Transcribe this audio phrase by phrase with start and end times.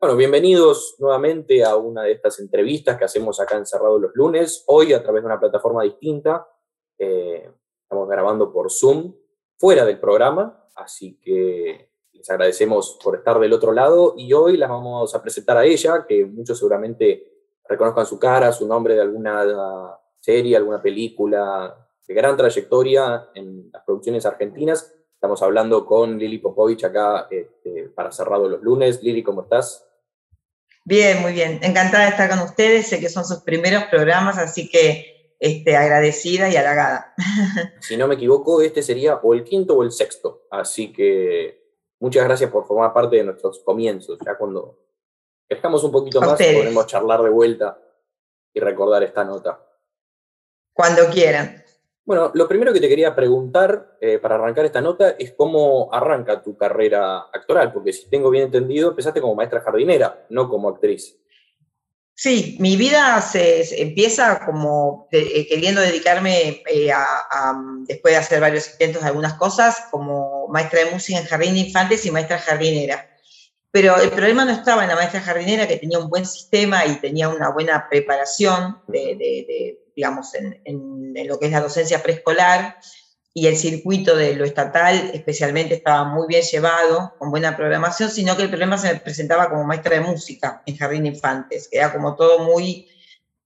[0.00, 4.92] Bueno, bienvenidos nuevamente a una de estas entrevistas que hacemos acá encerrado los lunes, hoy
[4.92, 6.46] a través de una plataforma distinta.
[6.96, 7.50] Eh,
[7.82, 9.12] estamos grabando por Zoom,
[9.56, 14.70] fuera del programa, así que les agradecemos por estar del otro lado y hoy las
[14.70, 19.98] vamos a presentar a ella, que muchos seguramente reconozcan su cara, su nombre de alguna
[20.20, 24.94] serie, alguna película de gran trayectoria en las producciones argentinas.
[25.12, 29.02] Estamos hablando con Lili Popovich acá este, para cerrado los lunes.
[29.02, 29.86] Lili, ¿cómo estás?
[30.88, 31.60] Bien, muy bien.
[31.62, 32.86] Encantada de estar con ustedes.
[32.86, 37.14] Sé que son sus primeros programas, así que este, agradecida y halagada.
[37.82, 40.46] Si no me equivoco, este sería o el quinto o el sexto.
[40.50, 41.62] Así que
[42.00, 44.18] muchas gracias por formar parte de nuestros comienzos.
[44.24, 44.78] Ya cuando
[45.46, 47.78] estamos un poquito más, podremos charlar de vuelta
[48.54, 49.62] y recordar esta nota.
[50.72, 51.62] Cuando quieran.
[52.08, 56.42] Bueno, lo primero que te quería preguntar eh, para arrancar esta nota es cómo arranca
[56.42, 61.18] tu carrera actoral, porque si tengo bien entendido, empezaste como maestra jardinera, no como actriz.
[62.14, 68.72] Sí, mi vida se, empieza como eh, queriendo dedicarme eh, a, después de hacer varios
[68.72, 73.06] intentos de algunas cosas, como maestra de música en jardín de infantes y maestra jardinera.
[73.70, 76.98] Pero el problema no estaba en la maestra jardinera, que tenía un buen sistema y
[77.02, 82.76] tenía una buena preparación de digamos, en, lo que es la docencia preescolar,
[83.34, 88.36] y el circuito de lo estatal especialmente estaba muy bien llevado, con buena programación, sino
[88.36, 91.78] que el problema se me presentaba como maestra de música en Jardín de Infantes, que
[91.78, 92.86] era como todo muy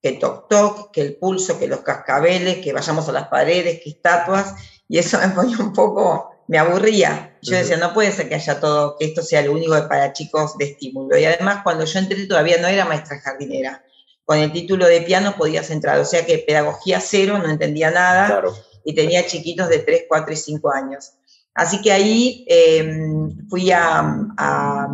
[0.03, 3.89] que toc toc, que el pulso, que los cascabeles, que vayamos a las paredes, que
[3.89, 4.55] estatuas,
[4.89, 7.39] y eso me ponía un poco, me aburría.
[7.41, 10.58] Yo decía, no puede ser que haya todo, que esto sea lo único para chicos
[10.58, 11.17] de estímulo.
[11.17, 13.83] Y además cuando yo entré todavía no era maestra jardinera,
[14.25, 18.42] con el título de piano podías entrar, o sea que pedagogía cero, no entendía nada,
[18.84, 21.12] y tenía chiquitos de 3, 4 y 5 años.
[21.55, 24.89] Así que ahí em, fui a,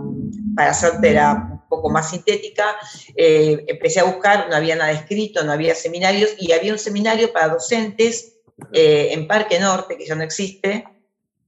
[0.56, 2.76] para hacértela un poco más sintética,
[3.14, 7.32] eh, empecé a buscar, no había nada escrito, no había seminarios, y había un seminario
[7.32, 8.38] para docentes
[8.72, 10.84] eh, en Parque Norte, que ya no existe,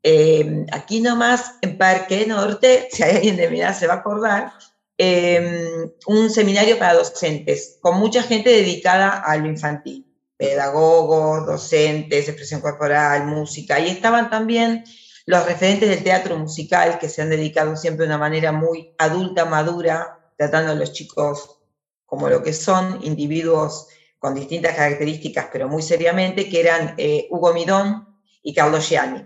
[0.03, 3.99] em, aquí nomás en Parque Norte, si hay alguien de mi edad se va a
[3.99, 4.53] acordar,
[5.03, 10.05] Em, un seminario para docentes, con mucha gente dedicada a lo infantil,
[10.37, 14.85] pedagogos, docentes, expresión corporal, música, y estaban también
[15.25, 19.47] los referentes del teatro musical que se han dedicado siempre de una manera muy adulta,
[19.47, 21.63] madura, tratando a los chicos
[22.05, 23.87] como lo que son, individuos
[24.19, 29.25] con distintas características, pero muy seriamente, que eran eh, Hugo Midón y Carlos Gianni,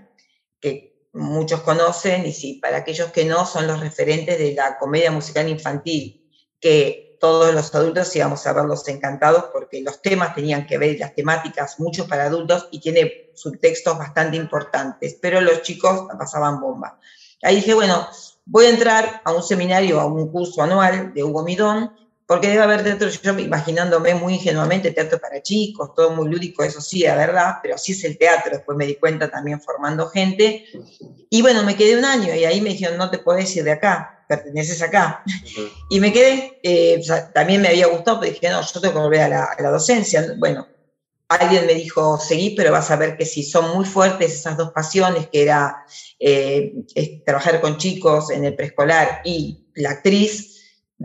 [1.15, 5.49] muchos conocen, y sí, para aquellos que no, son los referentes de la comedia musical
[5.49, 6.29] infantil,
[6.61, 11.15] que todos los adultos íbamos a verlos encantados porque los temas tenían que ver, las
[11.15, 16.99] temáticas, muchos para adultos, y tiene subtextos bastante importantes, pero los chicos pasaban bomba.
[17.43, 18.07] Ahí dije, bueno,
[18.45, 21.93] voy a entrar a un seminario, a un curso anual de Hugo Midón,
[22.27, 26.81] porque debe haber teatro, yo imaginándome muy ingenuamente, teatro para chicos, todo muy lúdico, eso
[26.81, 30.65] sí, es verdad, pero sí es el teatro, después me di cuenta también formando gente,
[31.29, 33.73] y bueno, me quedé un año y ahí me dijeron, no te puedes ir de
[33.73, 35.23] acá, perteneces acá,
[35.91, 37.03] y me quedé, eh,
[37.35, 40.67] también me había gustado, pero dije, no, yo tengo que volver a la, docencia, bueno,
[41.29, 44.73] alguien me dijo, seguí, pero vas a ver que si son muy fuertes esas dos
[44.73, 45.85] pasiones, que era
[46.19, 46.73] eh,
[47.27, 50.54] trabajar con chicos en el preescolar y la actriz,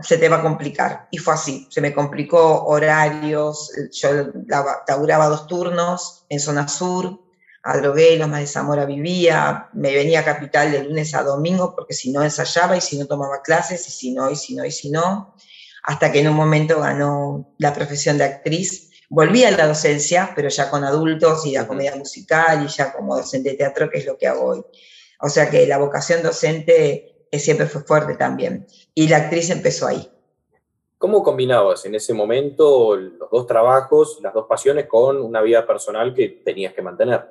[0.02, 1.08] se te va a complicar.
[1.10, 4.10] Y fue así, se me complicó horarios, yo
[4.86, 7.20] laburaba dos turnos en zona sur,
[7.62, 11.92] a Drogué, más de Zamora vivía, me venía a Capital de lunes a domingo porque
[11.92, 14.70] si no ensayaba y si no tomaba clases y si no, y si no, y
[14.70, 15.34] si no,
[15.82, 18.90] hasta que en un momento ganó la profesión de actriz.
[19.10, 23.16] Volví a la docencia, pero ya con adultos y la comedia musical y ya como
[23.16, 24.64] docente de teatro, que es lo que hago hoy.
[25.20, 28.66] O sea que la vocación docente que siempre fue fuerte también.
[28.94, 30.10] Y la actriz empezó ahí.
[30.98, 36.12] ¿Cómo combinabas en ese momento los dos trabajos, las dos pasiones con una vida personal
[36.12, 37.24] que tenías que mantener?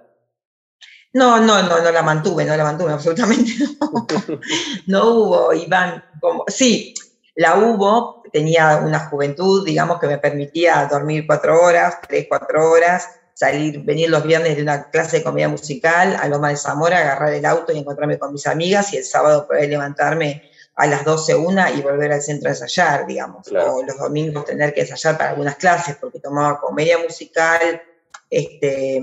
[1.13, 3.51] No, no, no, no la mantuve, no la mantuve absolutamente.
[3.79, 4.07] No,
[4.87, 6.93] no hubo, Iván, como, sí,
[7.35, 13.18] la hubo, tenía una juventud, digamos, que me permitía dormir cuatro horas, tres, cuatro horas,
[13.39, 17.33] salir, venir los viernes de una clase de comedia musical a Loma de Zamora, agarrar
[17.33, 21.35] el auto y encontrarme con mis amigas y el sábado poder levantarme a las 12
[21.35, 23.47] una y volver al centro a ensayar, digamos.
[23.47, 27.81] O los domingos tener que ensayar para algunas clases porque tomaba comedia musical,
[28.29, 29.01] este,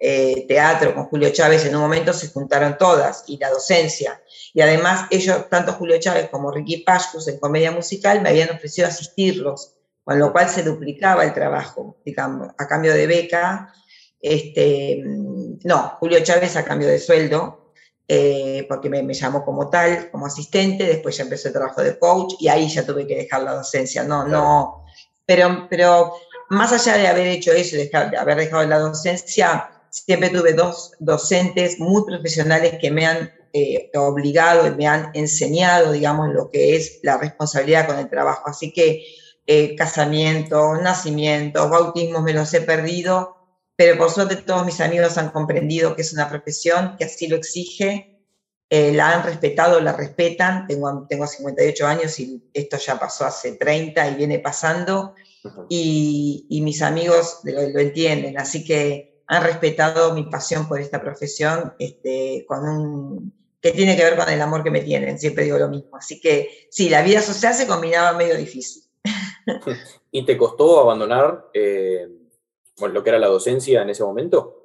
[0.00, 4.20] eh, teatro con Julio Chávez, en un momento se juntaron todas, y la docencia.
[4.52, 8.88] Y además ellos, tanto Julio Chávez como Ricky Pashkus en comedia musical, me habían ofrecido
[8.88, 9.76] asistirlos
[10.10, 13.72] con lo cual se duplicaba el trabajo, digamos, a cambio de beca.
[14.20, 17.72] Este, no, Julio Chávez a cambio de sueldo,
[18.08, 21.96] eh, porque me, me, llamó como tal, como asistente, después ya empecé el trabajo de
[21.96, 24.02] coach y ahí ya tuve que dejar la docencia.
[24.02, 24.84] No, no,
[25.24, 26.12] pero, pero
[26.48, 30.90] más allá de haber hecho eso, de, de haber dejado la docencia, siempre tuve dos
[30.98, 36.74] docentes muy profesionales que me han eh, obligado y me han enseñado, digamos, lo que
[36.74, 38.42] es la responsabilidad con el trabajo.
[38.46, 39.04] Así que
[39.46, 43.36] eh, casamientos, nacimientos, bautismos me los he perdido,
[43.76, 47.36] pero por suerte todos mis amigos han comprendido que es una profesión que así lo
[47.36, 48.10] exige,
[48.68, 50.66] eh, la han respetado, la respetan.
[50.68, 55.14] Tengo, tengo 58 años y esto ya pasó hace 30 y viene pasando.
[55.68, 61.00] y, y, mis amigos lo, lo, entienden, así que han respetado mi pasión por esta
[61.00, 65.44] profesión este, con un, que tiene que ver con el amor que me tienen, siempre
[65.44, 65.96] digo lo mismo.
[65.96, 68.82] Así que sí, la vida social se combinaba medio difícil.
[70.10, 72.08] ¿Y te costó abandonar eh,
[72.80, 74.56] lo que era la docencia en ese momento?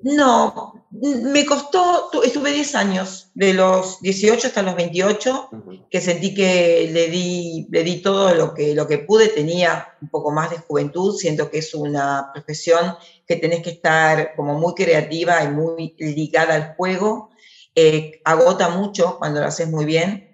[0.00, 5.50] No, me costó, estuve 10 años, de los 18 hasta los 28,
[5.88, 10.08] que sentí que le di, le di todo lo que, lo que pude, tenía un
[10.08, 14.74] poco más de juventud, siento que es una profesión que tenés que estar como muy
[14.74, 17.30] creativa y muy ligada al juego,
[17.74, 20.27] eh, agota mucho cuando lo haces muy bien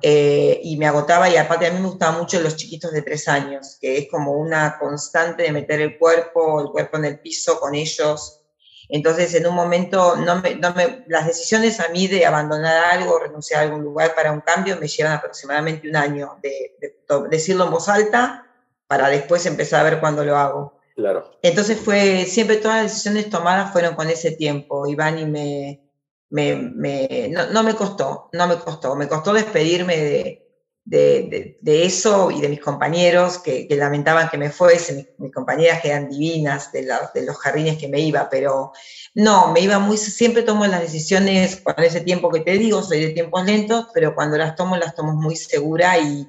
[0.00, 3.26] eh, y me agotaba y aparte a mí me gustaban mucho los chiquitos de tres
[3.26, 7.58] años, que es como una constante de meter el cuerpo, el cuerpo en el piso
[7.58, 8.42] con ellos.
[8.88, 13.18] Entonces en un momento no me, no me, las decisiones a mí de abandonar algo,
[13.18, 17.28] renunciar a algún lugar para un cambio me llevan aproximadamente un año de, de, de
[17.28, 18.46] decirlo en voz alta
[18.86, 20.78] para después empezar a ver cuándo lo hago.
[20.94, 21.30] Claro.
[21.42, 24.86] Entonces fue, siempre todas las decisiones tomadas fueron con ese tiempo.
[24.86, 25.87] Iván y me,
[26.30, 30.48] me, me, no, no, me costó, no me costó, me costó despedirme de,
[30.84, 35.32] de, de, eso y de mis compañeros que, que lamentaban que me fuese, mis, mis,
[35.32, 38.72] compañeras que eran divinas de, la, de, los jardines que me iba, pero
[39.14, 43.00] no, me iba muy, siempre tomo las decisiones con ese tiempo que te digo, soy
[43.00, 46.26] de tiempos lentos, pero cuando las tomo las tomo muy segura y,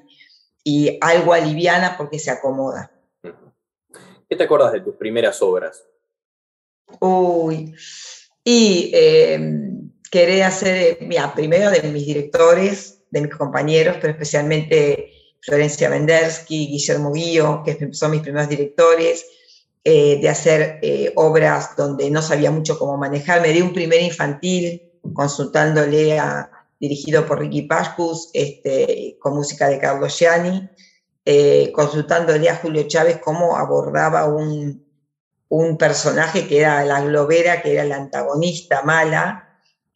[0.64, 2.90] y algo aliviana porque se acomoda.
[4.28, 5.84] ¿Qué te acuerdas de tus primeras obras?
[7.00, 7.74] Uy,
[8.44, 9.38] y eh,
[10.10, 17.12] querer hacer, mira, primero de mis directores, de mis compañeros, pero especialmente Florencia Mendersky, Guillermo
[17.12, 19.24] Guío, que son mis primeros directores,
[19.84, 23.40] eh, de hacer eh, obras donde no sabía mucho cómo manejar.
[23.40, 24.82] Me di un primer infantil
[25.14, 30.68] consultándole a, dirigido por Ricky Pascus, este, con música de Carlos Gianni,
[31.24, 34.84] eh, consultándole a Julio Chávez cómo abordaba un,
[35.48, 39.49] un personaje que era la globera, que era la antagonista mala,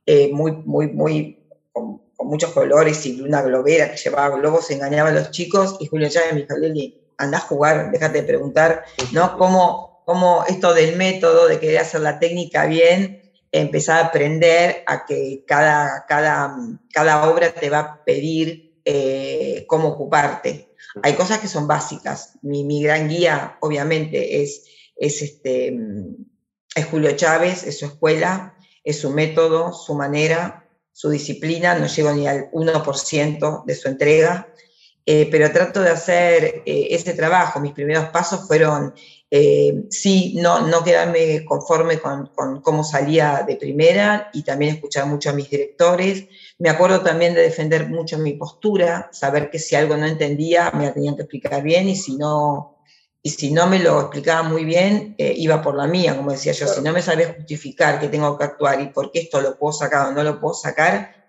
[0.07, 5.11] eh, muy, muy, muy, con, con, muchos colores y una globera que llevaba globos, engañaba
[5.11, 8.85] a los chicos y Julio Chávez me dijo, Lili, anda a jugar, déjate de preguntar,
[9.13, 9.39] ¿no?
[9.39, 15.07] Cómo, cómo esto del método, de querer hacer la técnica bien, empezar a aprender a
[15.07, 16.57] que cada, cada,
[16.93, 20.75] cada obra te va a pedir eh, cómo ocuparte.
[21.03, 22.39] Hay cosas que son básicas.
[22.43, 24.65] Mi, mi gran guía, obviamente, es,
[24.97, 25.77] es, este,
[26.75, 28.54] es Julio Chávez, es su escuela,
[28.85, 34.49] es su método, su manera, su disciplina, no llego ni al 1% de su entrega,
[35.07, 37.61] eh, pero trato de hacer eh, ese trabajo.
[37.61, 38.95] Mis primeros pasos fueron,
[39.31, 45.07] eh, sí, no, no quedarme conforme con, con, cómo salía de primera y también escuchar
[45.07, 46.27] mucho a mis directores.
[46.59, 50.85] Me acuerdo también de defender mucho mi postura, saber que si algo no entendía me
[50.85, 52.74] la tenían que explicar bien y si no,
[53.27, 56.53] y si no me lo explicaba muy bien, eh, iba por la mía, como decía
[56.53, 56.75] yo, claro.
[56.75, 59.73] si no me sabes justificar que tengo que actuar y por qué esto lo puedo
[59.73, 61.25] sacar o no lo puedo sacar,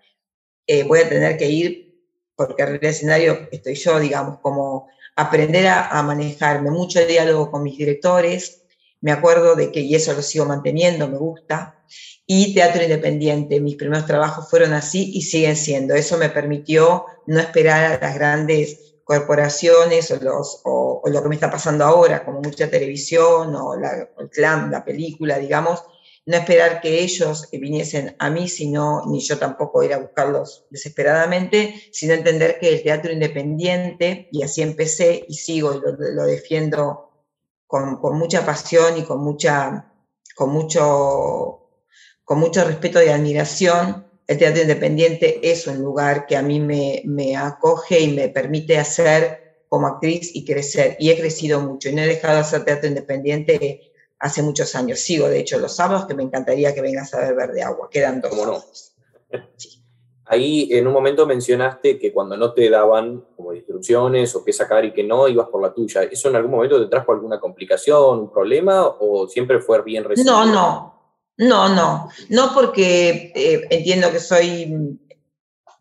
[0.66, 1.98] eh, voy a tener que ir,
[2.36, 7.50] porque en el escenario estoy yo, digamos, como aprender a, a, manejarme, mucho el diálogo
[7.50, 8.64] con mis directores,
[9.00, 11.82] me acuerdo de que, y eso lo sigo manteniendo, me gusta,
[12.26, 17.40] y teatro independiente, mis primeros trabajos fueron así y siguen siendo, eso me permitió no
[17.40, 22.40] esperar a las grandes corporaciones o, los, o, lo que me está pasando ahora, como
[22.40, 25.84] mucha televisión o la, el clan, la película, digamos,
[26.26, 31.88] no esperar que ellos viniesen a mí, sino ni yo tampoco ir a buscarlos desesperadamente,
[31.92, 37.12] sino entender que el teatro independiente, y así empecé y sigo y lo, lo defiendo
[37.68, 39.92] con, con, mucha pasión y con, mucha,
[40.34, 41.70] con, mucho,
[42.24, 47.02] con mucho respeto y admiración, el teatro independiente es un lugar que a mí me,
[47.04, 50.96] me, acoge y me permite hacer como actriz y crecer.
[50.98, 54.98] Y he crecido mucho y no he dejado de hacer teatro independiente hace muchos años.
[55.00, 57.88] Sigo, de hecho, los sábados que me encantaría que vengas a ver Verde Agua.
[57.90, 58.30] Quedan dos.
[58.30, 58.64] ¿Cómo no?
[59.56, 59.82] Sí.
[60.28, 64.84] Ahí en un momento mencionaste que cuando no te daban como instrucciones o qué sacar
[64.84, 66.02] y que no, ibas por la tuya.
[66.02, 70.44] ¿Eso en algún momento te trajo alguna complicación, un problema o siempre fue bien recibido?
[70.44, 70.95] No, no,
[71.38, 74.98] No, no, no porque eh, entiendo que soy,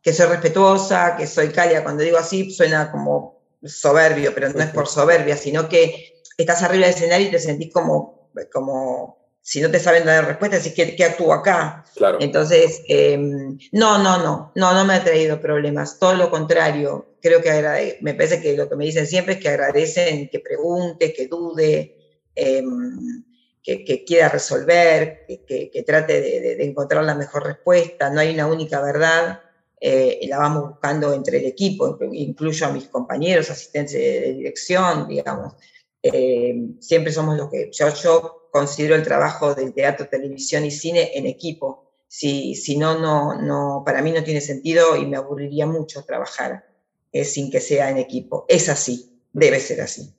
[0.01, 1.83] que soy respetuosa, que soy cálida.
[1.83, 6.85] Cuando digo así suena como soberbio, pero no es por soberbia, sino que estás arriba
[6.85, 11.05] del escenario y te sentís como, como si no te saben dar respuesta, ¿qué, qué
[11.05, 11.85] actúo acá?
[11.95, 12.17] Claro.
[12.19, 17.15] Entonces, em, no, no, no, no, no me ha traído problemas, todo lo contrario.
[17.21, 21.13] Creo que me parece que lo que me dicen siempre es que agradecen que pregunte,
[21.13, 21.95] que dude,
[22.33, 23.23] em,
[23.65, 28.11] que, quiera resolver, que, trate de, encontrar la mejor respuesta.
[28.11, 29.41] No hay una única verdad,
[29.81, 35.55] eh, la vamos buscando entre el equipo, incluyo a mis compañeros, asistentes de, dirección, digamos.
[36.03, 41.11] Eh, siempre somos los que yo, yo considero el trabajo del teatro, televisión y cine
[41.15, 41.91] en equipo.
[42.07, 46.67] Si, si no, no, no, para mí no tiene sentido y me aburriría mucho trabajar
[47.11, 48.45] eh, sin que sea en equipo.
[48.47, 50.13] Es así, debe ser así.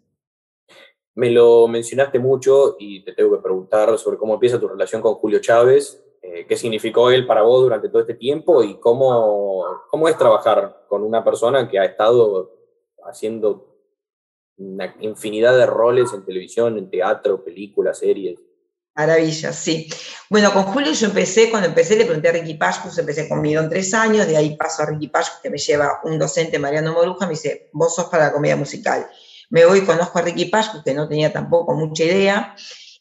[1.17, 5.15] Me lo mencionaste mucho y te tengo que preguntar sobre cómo empieza tu relación con
[5.15, 10.09] Julio Chávez, eh, qué significó él para vos durante todo este tiempo y cómo, cómo
[10.09, 12.53] es trabajar con una persona que ha estado
[13.03, 13.77] haciendo
[14.59, 18.39] una infinidad de roles en televisión, en teatro, películas, series.
[18.95, 19.89] Maravilla, sí.
[20.31, 23.69] Bueno, con Julio yo empecé, cuando empecé le pregunté a Ricky Pascus, empecé con en
[23.69, 27.27] tres años, de ahí paso a Ricky Pascus, que me lleva un docente, Mariano Moruja,
[27.27, 29.07] me dice, vos sos para la comedia musical.
[29.51, 32.57] Me voy, conozco a Ricky Pascus, que no tenía tampoco mucha idea,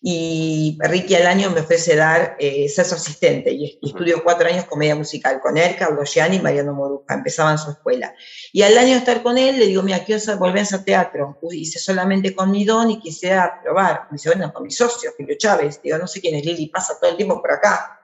[0.07, 4.65] y Ricky al año me ofrece dar, eh, ser su asistente y, estudio cuatro años
[4.65, 8.13] comedia musical con él, Carlos Gianni y Mariano Moruca, empezaban su escuela.
[8.53, 11.79] Y al año de estar con él le digo, mira, quiero volver a teatro, hice
[11.79, 14.07] solamente con mi don y quisiera probar.
[14.11, 16.99] Me dice, bueno, con mi socio, Julio Chávez, digo, no sé quién es Lili, pasa
[16.99, 17.99] todo el tiempo por acá.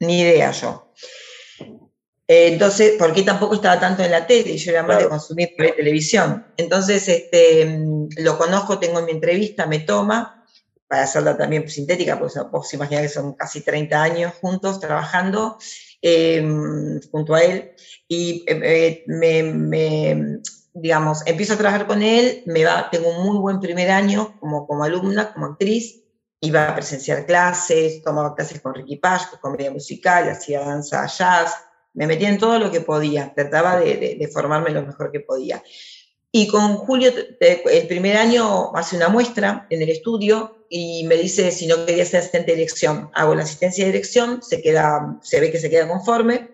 [0.00, 0.92] Ni idea yo.
[2.30, 6.46] Entonces, porque tampoco estaba tanto en la tele, y yo era más de consumir televisión.
[6.58, 10.44] Entonces, este, mm, lo conozco, tengo mi entrevista, me toma,
[10.86, 15.56] para hacerla también sintética, pues vos imaginás que son casi 30 años juntos trabajando
[16.02, 17.72] em, junto a él,
[18.06, 20.40] y eh, me,
[20.74, 24.66] digamos, empiezo a trabajar con él, me va, tengo un muy buen primer año como,
[24.66, 26.02] como alumna, como actriz,
[26.40, 31.54] iba a presenciar clases, tomaba clases con Ricky con comedia musical, hacía danza jazz,
[31.98, 35.60] me metía en todo lo que podía, trataba de, de formarme lo mejor que podía.
[36.30, 41.50] Y con Julio, el primer año hace una muestra en el estudio y me dice
[41.50, 43.10] si no quería ser asistente de dirección.
[43.14, 46.50] Hago la asistencia de dirección, se, queda, se ve que se queda conforme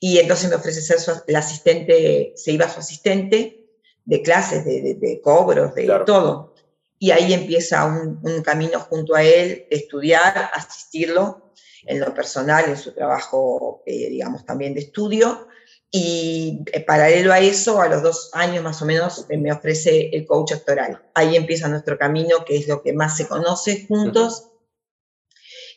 [0.00, 3.66] y entonces me ofrece ser su, el asistente, se iba su asistente
[4.06, 6.54] de clases, de, cobros, de todo.
[6.98, 11.52] Y ahí empieza un, camino junto a él de estudiar, asistirlo
[11.84, 15.46] en lo personal, en su trabajo, eh, digamos, también de estudio
[15.90, 20.10] y eh, paralelo a eso, a los dos años más o menos, eh, me ofrece
[20.12, 21.02] el coach actoral.
[21.14, 24.50] Ahí empieza nuestro camino, que es lo que más se conoce juntos,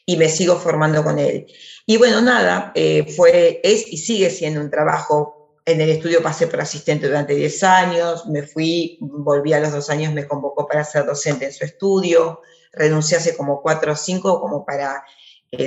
[0.06, 1.48] y me sigo formando con él.
[1.86, 5.39] Y bueno, nada, eh, fue, es y sigue siendo un trabajo.
[5.72, 9.90] En el estudio pasé por asistente durante 10 años, me fui, volví a los dos
[9.90, 12.42] años, me convocó para ser docente en su estudio,
[12.74, 15.04] renuncié hace como cuatro o cinco como para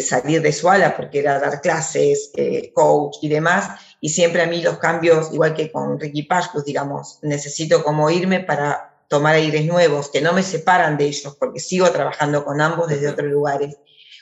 [0.01, 2.33] salir de su ala, porque era dar clases,
[2.75, 3.71] coach y demás
[4.05, 8.41] y siempre a mí los cambios, igual que con Ricky Pascus, digamos, necesito como irme
[8.41, 12.89] para tomar aires nuevos, que no me separan de ellos, porque sigo trabajando con ambos
[12.89, 13.77] desde otros lugares.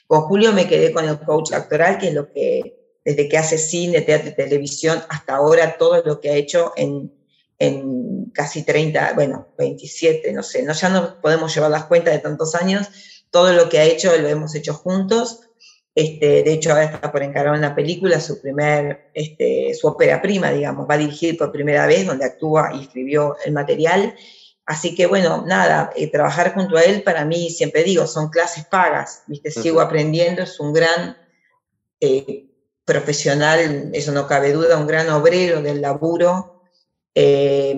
[0.06, 3.58] Con Julio me quedé con el coach actoral, que es lo que, desde que hace
[3.58, 7.12] cine, teatro y televisión, hasta ahora todo lo que ha hecho en,
[7.58, 12.20] en casi 30, bueno, 27, no sé, no, ya no podemos llevar las cuentas de
[12.20, 12.88] tantos años,
[13.30, 15.50] todo lo que ha hecho lo hemos hecho juntos
[15.94, 20.50] este, de hecho, ahora está por encargar una película, su primer, este, su ópera prima,
[20.50, 24.14] digamos, va a dirigir por primera vez, donde actúa y escribió el material.
[24.66, 28.66] Así que bueno, nada, eh, trabajar junto a él para mí, siempre digo, son clases
[28.66, 29.50] pagas, ¿viste?
[29.50, 31.16] Sigo aprendiendo, es un gran
[32.00, 32.46] eh,
[32.84, 36.62] profesional, eso no cabe duda, un gran obrero del laburo,
[37.14, 37.76] eh,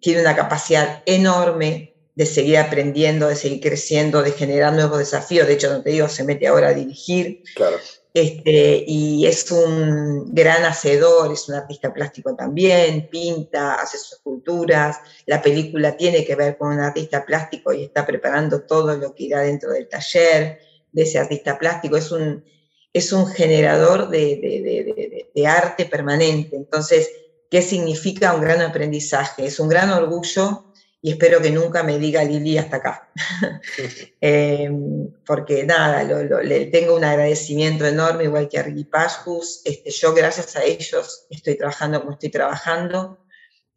[0.00, 5.46] tiene una capacidad enorme de seguir aprendiendo, de seguir creciendo, de generar nuevos desafíos.
[5.46, 7.42] De hecho, no te digo, se mete ahora a dirigir.
[7.54, 7.76] Claro.
[8.14, 14.98] Este, y es un gran hacedor, es un artista plástico también, pinta, hace sus esculturas.
[15.24, 19.24] La película tiene que ver con un artista plástico y está preparando todo lo que
[19.24, 20.58] irá dentro del taller
[20.92, 21.96] de ese artista plástico.
[21.96, 22.44] Es un,
[22.92, 26.56] es un generador de, de, de arte permanente.
[26.56, 27.10] Entonces,
[27.50, 29.46] ¿qué significa un gran aprendizaje?
[29.46, 30.72] Es un gran orgullo
[31.04, 33.10] y espero que nunca me diga Lili hasta acá.
[34.20, 39.62] Em, porque nada, le tengo un agradecimiento enorme, igual que a Ricky Pascus.
[39.64, 43.18] Este, yo, gracias a ellos, estoy trabajando como estoy trabajando,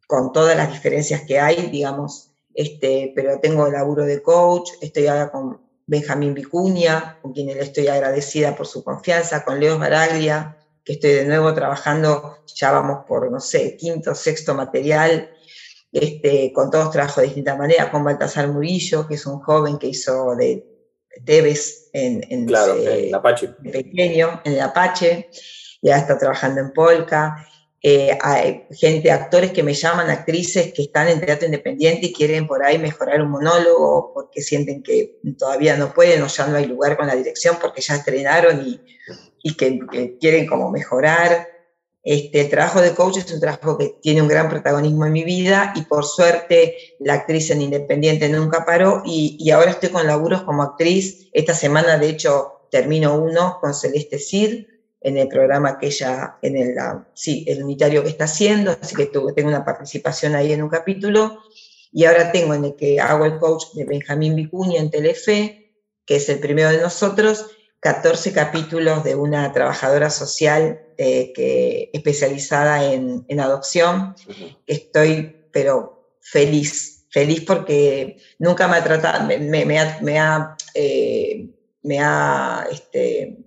[0.06, 5.32] con todas las diferencias que hay, digamos, este, pero tengo laburo de coach, estoy ahora
[5.32, 10.94] con Benjamín Vicuña, con quien le estoy agradecida por su confianza, con Leo Baraglia, que
[10.94, 15.30] estoy de nuevo trabajando, ya vamos por, no sé, quinto, sexto material,
[15.92, 19.88] este, con todos trabajos de distinta manera, con Baltasar Murillo, que es un joven que
[19.88, 20.66] hizo de
[21.24, 23.48] Tevez en, en, el Apache.
[23.48, 25.30] pequeño, en el Apache,
[25.82, 27.46] ya está trabajando en Polka.
[27.82, 32.46] Eh, hay gente, actores que me llaman, actrices que están en teatro independiente y quieren
[32.46, 36.66] por ahí mejorar un monólogo porque sienten que todavía no pueden o ya no hay
[36.66, 38.80] lugar con la dirección porque ya estrenaron y,
[39.42, 41.48] y que, que, quieren como mejorar.
[42.02, 45.24] Este, el trabajo de coach es un trabajo que tiene un gran protagonismo en mi
[45.24, 50.06] vida y por suerte la actriz en Independiente nunca paró y, y ahora estoy con
[50.06, 51.28] laburos como actriz.
[51.32, 54.66] Esta semana, de hecho, termino uno con Celeste Cid
[55.00, 56.74] en el programa que ella, en el,
[57.14, 61.40] sí, el unitario que está haciendo, así que tengo una participación ahí en un capítulo.
[61.92, 65.72] Y ahora tengo en el que hago el coach de Benjamín Vicuña en Telefe,
[66.04, 67.46] que es el primero de nosotros,
[67.80, 74.14] 14 capítulos de una trabajadora social eh, que, especializada en, en adopción.
[74.66, 81.48] Estoy, pero feliz, feliz porque nunca me ha tratado, me, me, ha, me ha, eh,
[81.82, 83.45] me ha este,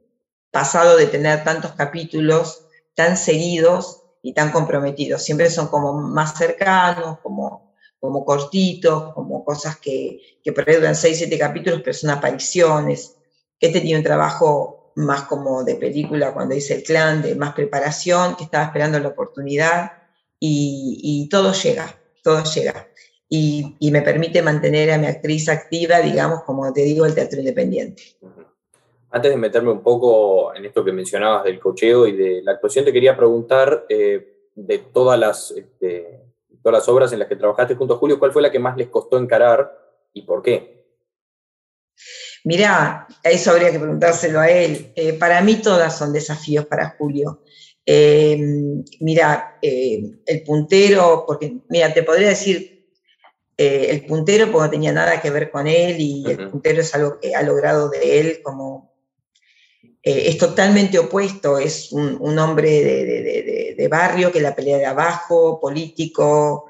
[0.51, 2.65] pasado de tener tantos capítulos
[2.95, 5.23] tan seguidos y tan comprometidos.
[5.23, 10.95] Siempre son como más cercanos, como, como cortitos, como cosas que, que por ahí duran
[10.95, 13.15] 6, 7 capítulos, pero son apariciones.
[13.59, 18.35] Este tiene un trabajo más como de película cuando dice el clan, de más preparación,
[18.35, 19.91] que estaba esperando la oportunidad
[20.39, 22.87] y, todo llega, todo llega.
[23.29, 28.03] Y, me permite mantener a mi actriz activa, digamos, como te digo, el teatro independiente.
[29.11, 32.85] Antes de meterme un poco en esto que mencionabas del cocheo y de la actuación,
[32.85, 36.21] te quería preguntar eh, de todas las, este,
[36.61, 38.77] todas las obras en las que trabajaste junto a Julio, ¿cuál fue la que más
[38.77, 39.71] les costó encarar
[40.13, 40.79] y por qué?
[42.45, 44.91] Mirá, eso habría que preguntárselo a él.
[44.95, 47.41] Eh, para mí todas son desafíos para Julio.
[47.85, 48.37] Eh,
[48.99, 52.87] mira, eh, el puntero, porque, mira, te podría decir
[53.57, 56.39] eh, el puntero porque no tenía nada que ver con él y uh -huh.
[56.39, 58.88] el puntero es algo que ha logrado de él como...
[60.01, 64.55] Eh, es totalmente opuesto, es un, un hombre de, de, de, de, barrio que la
[64.55, 66.67] pelea de abajo, político,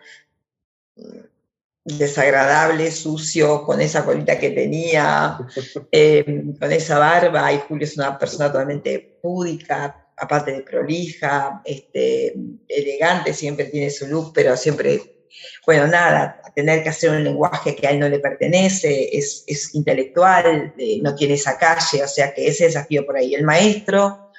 [1.98, 5.38] desagradable, sucio, con esa colita que tenía,
[5.92, 12.36] eh, con esa barba, y Julio es una persona totalmente púdica, aparte de prolija, este,
[12.68, 15.19] elegante, siempre tiene su look, pero siempre,
[15.66, 19.74] bueno, nada, tener que hacer un lenguaje que a él no le pertenece, es, es
[19.76, 23.34] intelectual, eh, no tiene esa calle, o sea que ese desafío por ahí.
[23.34, 24.30] El maestro,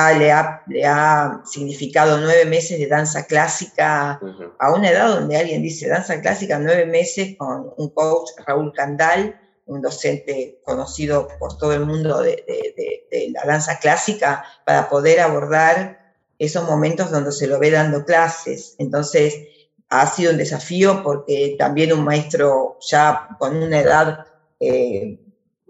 [0.00, 4.52] Ah, le, ha, le, ha, significado nueve meses de danza clásica uh -huh.
[4.56, 9.40] a una edad donde alguien dice danza clásica, nueve meses con un coach, Raúl Candal,
[9.66, 14.88] un docente conocido por todo el mundo de, de, de, de, la danza clásica, para
[14.88, 18.76] poder abordar esos momentos donde se lo ve dando clases.
[18.78, 19.34] Entonces,
[19.90, 24.26] ha sido un desafío porque también un maestro ya con una edad
[24.60, 25.18] eh,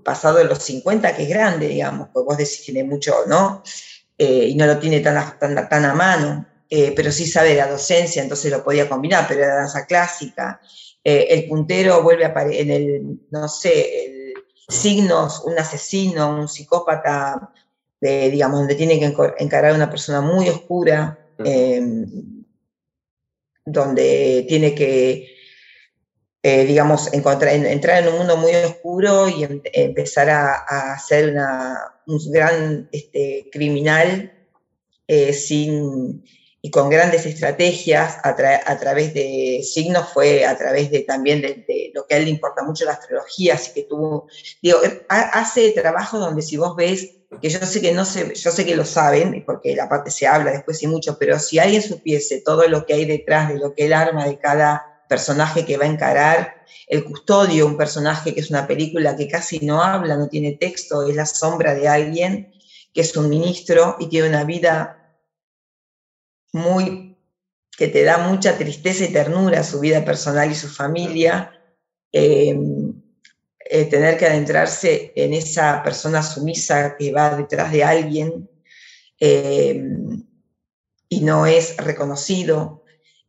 [0.03, 3.63] pasado de los 50, que es grande, digamos, pues vos decís tiene mucho, ¿no?
[4.17, 7.57] eh, y no lo tiene tan, tan, tan a mano, eh, pero sí sabe de
[7.57, 10.61] la docencia, entonces lo podía combinar, pero era danza clásica.
[11.05, 14.35] El puntero vuelve a aparecer en el, no sé, el
[14.69, 17.51] signos, un asesino, un psicópata,
[18.01, 21.83] de, digamos, donde tiene que encarar a una persona muy oscura, eh,
[23.73, 25.37] donde tiene que,
[26.43, 31.31] eh, digamos, encontrar, entrar en un mundo muy oscuro y em, empezar a, a ser
[31.31, 34.33] una, un gran este, criminal
[35.07, 36.25] eh, sin,
[36.61, 41.41] y con grandes estrategias a, tra a, través de signos, fue a través de también
[41.41, 44.27] de, de, lo que a él le importa mucho la astrología, así que tuvo,
[44.61, 48.65] digo, hace trabajo donde si vos ves, que yo sé que no sé, yo sé
[48.65, 52.41] que lo saben, porque la parte se habla después y mucho, pero si alguien supiese
[52.41, 55.85] todo lo que hay detrás de lo que él arma de cada personaje que va
[55.85, 60.29] a encarar, el custodio, un personaje que es una película que casi no habla, no
[60.29, 62.53] tiene texto, es la sombra de alguien
[62.93, 64.98] que es un ministro y tiene una vida
[66.53, 67.17] muy
[67.77, 71.53] que te da mucha tristeza y ternura, su vida personal y su familia,
[72.13, 72.59] eh,
[73.71, 78.49] eh, tener que adentrarse en esa persona sumisa que va detrás de alguien
[79.21, 79.85] eh,
[81.11, 82.85] y no es reconocido,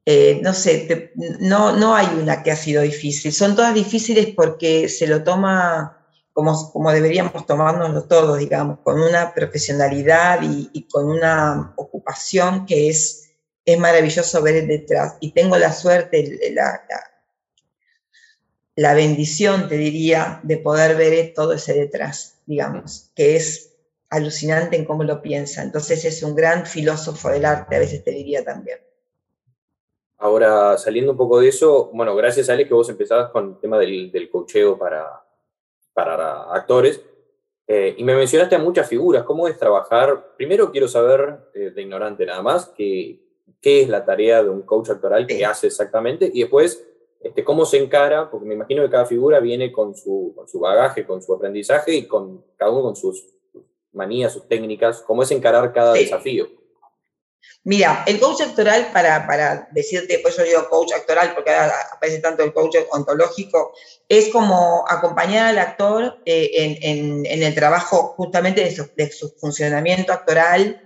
[0.06, 4.88] eh, no sé, no, no hay una que ha sido difícil, son todas difíciles porque
[4.88, 5.99] se lo toma
[6.40, 13.34] como, como deberíamos tomárnoslo todos, digamos, con una profesionalidad y, con una ocupación que es,
[13.66, 15.18] es maravilloso ver detrás.
[15.20, 16.82] Y tengo la suerte, la,
[18.78, 23.74] la, bendición, te diría, de poder ver todo ese detrás, digamos, que es
[24.10, 25.62] alucinante en cómo lo piensa.
[25.62, 28.80] Entonces es un gran filósofo del arte, a veces te diría también.
[30.20, 33.78] Ahora, saliendo un poco de eso, bueno, gracias Ale que vos empezabas con el tema
[33.78, 35.22] del, del cocheo para,
[36.06, 37.02] para actores,
[37.68, 39.24] eh, y me mencionaste a muchas figuras.
[39.24, 40.34] ¿Cómo es trabajar?
[40.38, 43.20] Primero quiero saber, eh, de ignorante nada más, qué
[43.62, 46.84] es la tarea de un coach actoral, qué hace exactamente, y después
[47.20, 50.60] este, cómo se encara, porque me imagino que cada figura viene con su, con su
[50.60, 53.26] bagaje, con su aprendizaje y con cada uno con sus
[53.92, 56.48] manías, sus técnicas, cómo es encarar cada desafío.
[57.64, 62.44] Mira, el coach actoral, para, para decirte, pues yo digo coach actoral, porque aparece tanto
[62.44, 63.74] el coach ontológico,
[64.08, 69.30] es como acompañar al actor eh, en, en, el trabajo justamente de su, de su
[69.38, 70.82] funcionamiento actoral,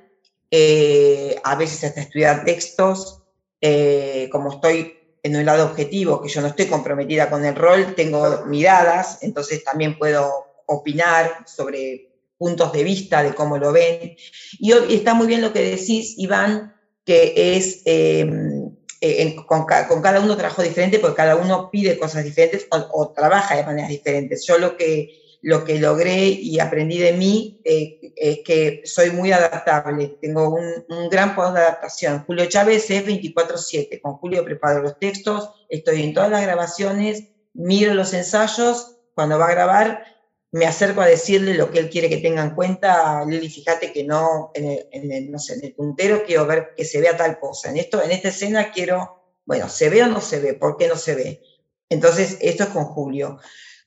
[0.50, 3.24] eh, a veces hasta estudiar textos,
[3.62, 7.96] eh, como estoy en un lado objetivo, que yo no estoy comprometida con el rol,
[7.96, 12.13] tengo miradas, entonces también puedo opinar sobre
[12.44, 14.18] puntos de vista de cómo lo ven.
[14.60, 16.76] Y, está muy bien lo que decís, Iván,
[17.06, 22.68] que es, em, eh, con, cada uno trabajo diferente porque cada uno pide cosas diferentes
[22.70, 24.46] o, trabaja de maneras diferentes.
[24.46, 29.32] Yo lo que, lo que logré y aprendí de mí eh, es que soy muy
[29.32, 32.26] adaptable, tengo un, un, gran poder de adaptación.
[32.26, 37.94] Julio Chávez es 24/7, con Julio preparo los textos, estoy en todas las grabaciones, miro
[37.94, 40.13] los ensayos, cuando va a grabar
[40.54, 44.04] me acerco a decirle lo que él quiere que tenga en cuenta, Lili, fíjate que
[44.04, 48.30] no, en el, puntero quiero ver que se vea tal cosa, en, esto, en esta
[48.30, 50.54] escena quiero, bueno, ¿se ve o no se ve?
[50.54, 51.42] ¿Por qué no se ve?
[51.90, 53.40] Entonces, esto es con Julio.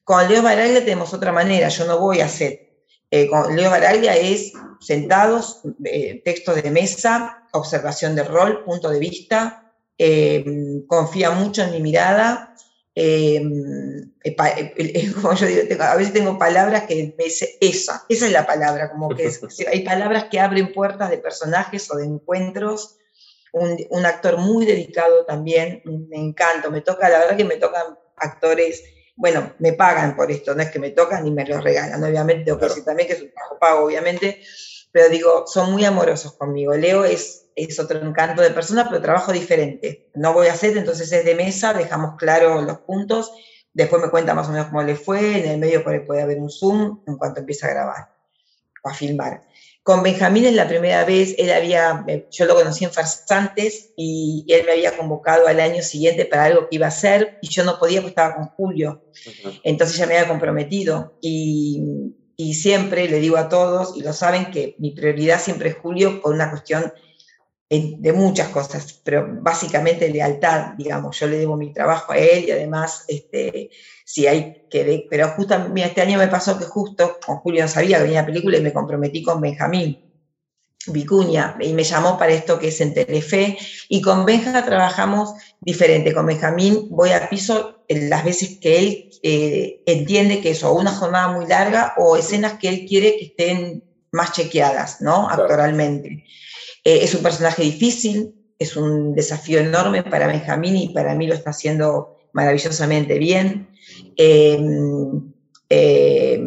[0.03, 2.83] Con Leo Baraglia tenemos otra manera, yo no voy a hacer.
[3.13, 8.99] Eh, con Leo Baraglia es sentados, eh, texto de mesa, observación de rol, punto de
[8.99, 10.45] vista, eh,
[10.89, 12.57] confía mucho en mi mirada,
[12.99, 14.11] Em,
[15.21, 18.91] como yo digo, a veces tengo palabras que me dice esa, esa es la palabra,
[18.91, 19.31] como que
[19.71, 22.97] hay palabras que abren puertas de personajes o de encuentros.
[23.53, 27.99] Un, un, actor muy dedicado también, me encanta, me toca, la verdad que me tocan
[28.17, 28.83] actores,
[29.15, 32.45] bueno, me pagan por esto, no es que me tocan ni me lo regalan, obviamente,
[32.45, 34.43] tengo que decir también que es un trabajo pago, obviamente,
[34.93, 36.75] pero digo, son muy amorosos conmigo.
[36.75, 40.07] Leo es es otro encanto de persona, pero trabajo diferente.
[40.15, 43.33] No voy a hacer, entonces es de mesa, dejamos claro los puntos,
[43.73, 46.51] después me cuenta más o menos cómo le fue, en el medio puede haber un
[46.51, 48.09] Zoom en cuanto empieza a grabar
[48.85, 49.41] o a filmar.
[49.83, 54.67] Con Benjamín es la primera vez, él había, yo lo conocí en Farsantes y él
[54.67, 57.79] me había convocado al año siguiente para algo que iba a hacer y yo no
[57.79, 59.03] podía porque estaba con Julio.
[59.63, 64.51] Entonces ya me había comprometido y, y siempre le digo a todos, y lo saben,
[64.51, 66.93] que mi prioridad siempre es Julio por una cuestión
[67.69, 72.53] de muchas cosas, pero básicamente lealtad, digamos, yo le debo mi trabajo a él y
[72.53, 73.71] además, este,
[74.05, 77.97] si hay que, pero justo este año me pasó que justo con Julio no sabía
[77.97, 80.01] que venía la película y me comprometí con Benjamín
[80.87, 86.15] Vicuña y me llamó para esto que es en Telefe y con Benja trabajamos diferente,
[86.15, 90.93] con Benjamín voy a piso las veces que él eh, entiende que es o una
[90.93, 95.29] jornada muy larga o escenas que él quiere que estén más chequeadas, ¿no?
[95.29, 96.25] Actualmente.
[96.87, 101.35] Eh, es un personaje difícil, es un desafío enorme para Benjamín y para mí lo
[101.35, 103.69] está haciendo maravillosamente bien.
[104.17, 105.33] Em,
[105.69, 106.41] eh,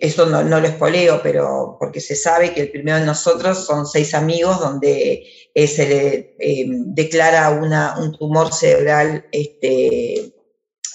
[0.00, 4.14] esto no, lo espoleo, pero porque se sabe que el primero de nosotros son seis
[4.14, 10.32] amigos donde eh, se le em, declara un tumor cerebral este,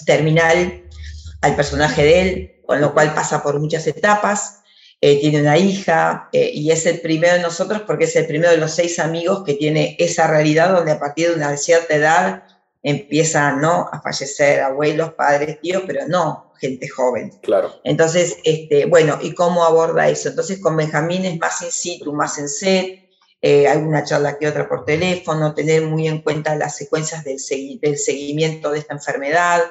[0.06, 0.88] terminal
[1.42, 4.62] al personaje de él, con lo cual pasa por muchas etapas.
[5.00, 8.50] Eh, tiene una hija eh, y es el primero de nosotros porque es el primero
[8.50, 12.42] de los seis amigos que tiene esa realidad donde a partir de una cierta edad
[12.82, 13.88] empiezan ¿no?
[13.92, 17.30] a fallecer abuelos, padres, tíos, pero no gente joven.
[17.42, 17.80] Claro.
[17.84, 20.30] Entonces, este, bueno, ¿y cómo aborda eso?
[20.30, 23.08] Entonces con Benjamín es más in situ, más en set,
[23.40, 27.38] eh, hay una charla que otra por teléfono, tener muy en cuenta las secuencias del,
[27.80, 29.62] del seguimiento de esta enfermedad.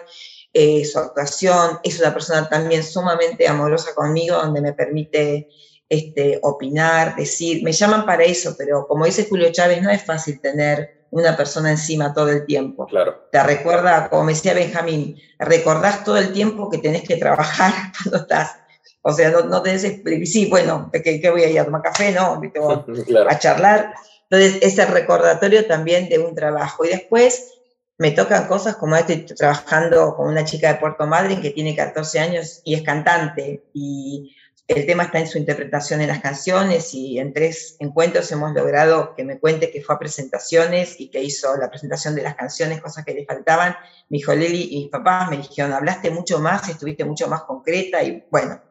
[0.60, 5.48] Eh, su actuación, es una persona también sumamente amorosa conmigo, donde me permite
[5.88, 10.42] este, opinar, decir, me llaman para eso, pero como dice Julio Chávez, no es fácil
[10.42, 12.88] tener una persona encima todo el tiempo.
[12.88, 13.28] Claro.
[13.32, 18.56] Te recuerda, como decía Benjamín, recordás todo el tiempo que tenés que trabajar cuando estás.
[19.04, 19.84] O sea, no, no tenés,
[20.24, 22.14] sí, bueno, ¿qué, voy a ir a tomar café?
[22.14, 22.42] No,
[23.30, 23.94] a charlar.
[24.28, 26.84] Entonces, es el recordatorio también de un trabajo.
[26.84, 27.57] Y después,
[27.98, 32.20] me tocan cosas como estoy trabajando con una chica de Puerto Madryn que tiene 14
[32.20, 34.36] años y es cantante y
[34.68, 39.16] el tema está en su interpretación en las canciones y en tres encuentros hemos logrado
[39.16, 42.82] que me cuente que fue a presentaciones y que hizo la presentación de las canciones,
[42.82, 43.78] cosas que le faltaban.
[44.10, 48.04] Mi hijo Lili y mis papás me dijeron, hablaste mucho más, estuviste mucho más concreta
[48.04, 48.62] y bueno,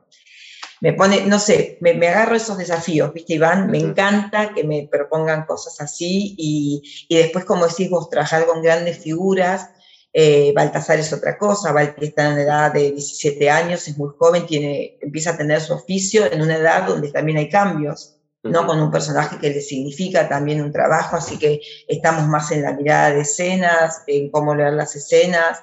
[0.81, 3.71] me pone, no sé, me, agarro esos desafíos, ¿viste, Iván?
[3.71, 8.63] Me encanta que me propongan cosas así y, y después, como decís vos, trabajar con
[8.63, 9.71] grandes figuras
[10.19, 14.09] eh, Baltasar es otra cosa, Baltasar está en la edad de 17 años, es muy
[14.19, 18.67] joven, tiene, empieza a tener su oficio en una edad donde también hay cambios, ¿no?
[18.67, 22.73] Con un personaje que le significa también un trabajo, así que estamos más en la
[22.73, 25.59] mirada de escenas, en cómo leer las escenas,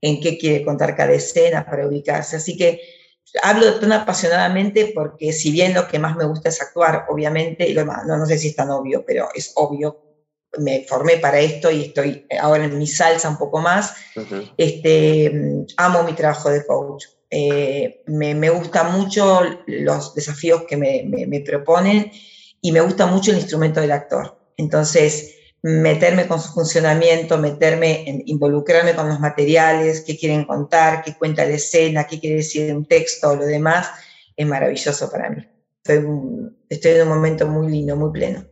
[0.00, 2.34] en qué quiere contar cada escena para ubicarse.
[2.34, 2.80] Así que
[3.42, 7.74] hablo tan apasionadamente porque si bien lo que más me gusta es actuar, obviamente, y
[7.74, 9.98] no, no sé si es tan obvio, pero es obvio
[10.58, 13.94] me formé para esto y estoy ahora en mi salsa un poco más.
[14.56, 15.32] este,
[15.76, 17.04] amo mi trabajo de coach.
[17.30, 22.10] Eh, me, me gustan mucho los desafíos que me, me, proponen
[22.60, 24.38] y me gusta mucho el instrumento del actor.
[24.56, 31.14] Entonces, meterme con su funcionamiento, meterme, en, involucrarme con los materiales, qué quieren contar, qué
[31.16, 33.90] cuenta la escena, qué quiere decir un texto, lo demás,
[34.36, 35.46] es maravilloso para mí.
[35.84, 36.04] Estoy,
[36.68, 38.44] estoy en un momento muy lindo, muy pleno.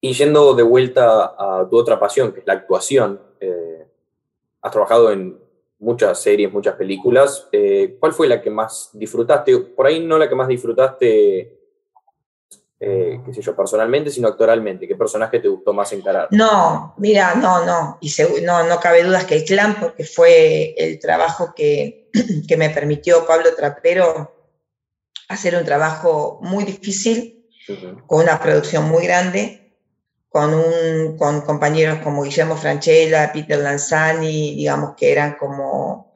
[0.00, 3.86] Y yendo de vuelta a tu otra pasión, que es la actuación, eh,
[4.62, 5.36] has trabajado en
[5.78, 7.48] muchas series, muchas películas.
[7.50, 9.58] Eh, ¿Cuál fue la que más disfrutaste?
[9.58, 11.65] Por ahí no la que más disfrutaste,
[12.78, 14.86] eh, qué sé yo, personalmente, sino actoralmente.
[14.86, 16.28] ¿Qué personaje te gustó más encarar?
[16.30, 17.98] No, mira, no, no.
[18.00, 18.12] Y
[18.42, 22.10] no, no cabe dudas que el clan, porque fue el trabajo que,
[22.48, 24.32] que me permitió Pablo Trapero
[25.28, 27.48] hacer un trabajo muy difícil,
[28.06, 29.66] con una producción muy grande
[30.36, 36.14] con, un, con compañeros como Guillermo Franchella, Peter Lanzani, digamos que eran como...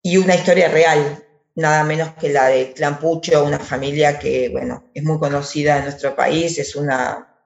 [0.00, 1.26] Y una historia real,
[1.58, 5.84] nada menos que la de Clan Pucho, una familia que, bueno, es muy conocida en
[5.84, 7.36] nuestro país, es una,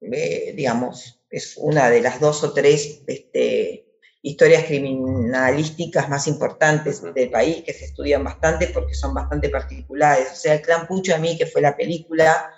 [0.00, 3.86] eh, digamos, es una de las dos o tres este,
[4.22, 10.32] historias criminalísticas más importantes del país, que se estudian bastante porque son bastante particulares.
[10.32, 12.52] O sea, el Clan Pucho a mí, que fue la película,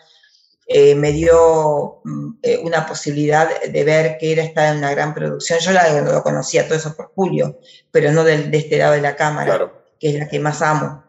[0.67, 5.13] eh, me dio mm, eh, una posibilidad de ver que era estar en una gran
[5.13, 5.59] producción.
[5.59, 7.59] Yo la, lo conocía todo eso por Julio,
[7.91, 9.71] pero no de, este lado de la cámara,
[10.01, 11.02] que es la que más amo,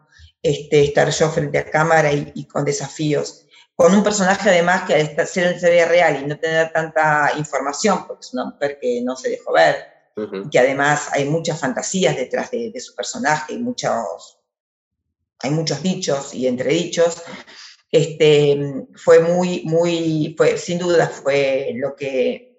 [0.43, 3.47] este, estar yo frente a cámara y, con desafíos.
[3.75, 8.05] Con un personaje además que al ser una historia real y no tener tanta información,
[8.05, 9.87] porque es una mujer que no se dejó ver,
[10.51, 14.37] que además hay muchas fantasías detrás de, de su personaje, y muchos,
[15.39, 17.23] hay muchos dichos y entredichos,
[17.93, 22.52] este, fue muy, muy, fue, sin duda fue lo que,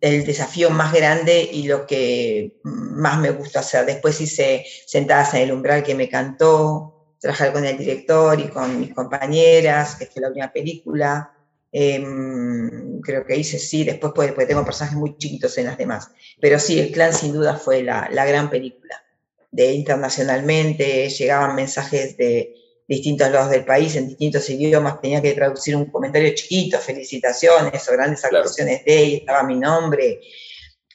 [0.00, 3.86] el desafío más grande y lo que más me gustó hacer.
[3.86, 8.80] Después hice Sentadas en el umbral que me cantó, trabajar con el director y con
[8.80, 11.32] mis compañeras, que fue la última película.
[11.72, 16.10] Em, creo que hice, sí, después pues, tengo personajes muy chiquitos en las demás.
[16.40, 19.02] Pero sí, El Clan sin duda fue la, la gran película.
[19.50, 22.54] De internacionalmente, llegaban mensajes de,
[22.88, 27.92] distintos lados del país, en distintos idiomas, tenía que traducir un comentario chiquito, felicitaciones o
[27.92, 30.20] grandes actuaciones de ella, estaba mi nombre.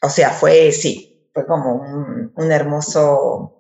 [0.02, 3.58] O sea, fue, sí, fue como un, hermoso...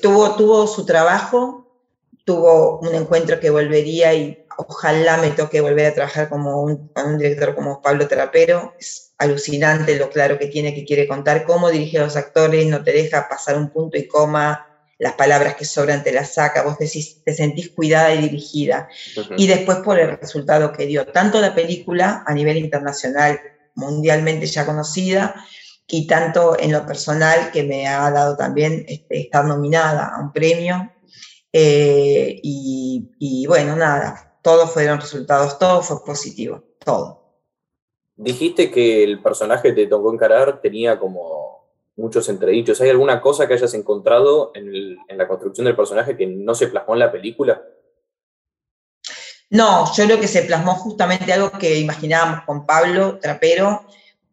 [0.00, 1.80] Tuvo, tuvo su trabajo,
[2.24, 7.06] tuvo un encuentro que volvería y ojalá me toque volver a trabajar como un, con
[7.06, 8.74] un director como Pablo Trapero.
[8.78, 12.84] Es alucinante lo claro que tiene, que quiere contar, cómo dirige a los actores, no
[12.84, 16.78] te deja pasar un punto y coma las palabras que sobran te las saca, vos
[16.78, 18.88] decís, te sentís cuidada y dirigida.
[19.36, 23.40] Y después por el resultado que dio, tanto la película a nivel internacional,
[23.74, 25.34] mundialmente ya conocida,
[25.86, 30.32] y tanto en lo personal que me ha dado también este, estar nominada a un
[30.32, 30.92] premio.
[31.52, 37.24] Eh, y, y bueno, nada, todos fueron resultados, todo fue positivo, todo.
[38.16, 41.43] Dijiste que el personaje que te tocó encarar tenía como
[41.96, 42.80] muchos entredichos.
[42.80, 46.94] ¿Hay alguna cosa que hayas encontrado en, la construcción del personaje que no se plasmó
[46.94, 47.62] en la película?
[49.50, 53.86] No, yo creo que se plasmó justamente algo que imaginábamos con Pablo Trapero.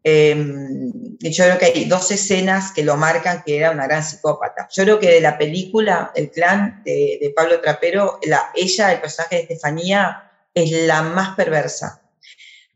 [0.04, 4.68] Em, yo creo que hay dos escenas que lo marcan que era una gran psicópata.
[4.72, 9.36] Yo creo que de la película, el clan de, Pablo Trapero, la, ella, el personaje
[9.36, 12.02] de Estefanía, es la más perversa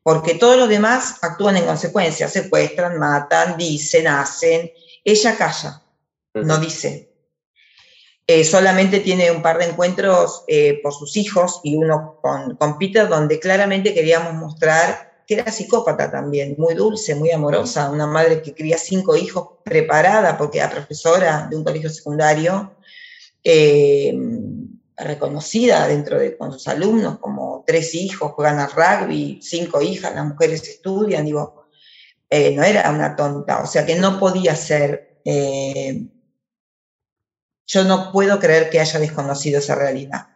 [0.06, 4.72] porque todos los demás actúan en consecuencia, secuestran, matan, dicen, hacen.
[5.04, 5.82] Ella calla,
[6.36, 7.10] no dice.
[8.28, 12.78] Eh, solamente tiene un par de encuentros eh, por sus hijos y uno con, con,
[12.78, 18.44] Peter, donde claramente queríamos mostrar que era psicópata también, muy dulce, muy amorosa, una madre
[18.44, 22.76] que cría cinco hijos preparada porque era profesora de un colegio secundario.
[23.44, 24.14] Eh,
[24.98, 30.26] reconocida dentro de con sus alumnos, como tres hijos juegan al rugby, cinco hijas, las
[30.26, 31.68] mujeres estudian, digo,
[32.30, 36.08] eh, no era una tonta, o sea que no podía ser, eh,
[37.68, 40.28] yo no puedo creer que haya desconocido esa realidad.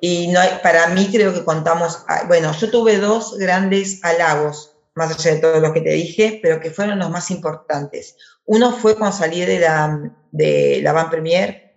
[0.00, 5.16] Y no para mí creo que contamos, ah, bueno, yo tuve dos grandes halagos, más
[5.16, 8.16] allá de todo lo que te dije, pero que fueron los más importantes.
[8.44, 11.76] Uno fue cuando salí de la, de la Van Premier,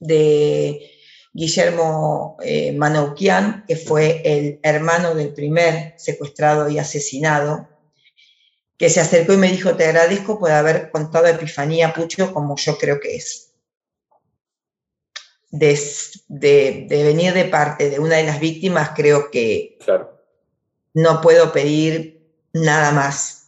[0.00, 0.91] de
[1.32, 7.68] Guillermo eh, Manoukian, que fue el hermano del primer secuestrado y asesinado,
[8.76, 12.76] que se acercó y me dijo, te agradezco por haber contado Epifanía Pucho como yo
[12.76, 13.52] creo que es
[15.52, 19.78] de, venir de parte de una de las víctimas, creo que
[20.94, 22.20] no puedo pedir
[22.52, 23.38] nada más.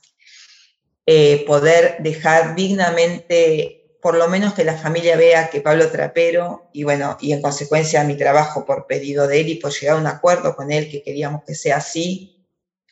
[1.07, 6.85] Eh, poder dejar dignamente, por lo menos que la familia vea que Pablo Trapero, y
[6.85, 10.07] bueno, y en consecuencia mi trabajo por pedido de él y por llegar a un
[10.07, 12.47] acuerdo con él, que queríamos que sea así,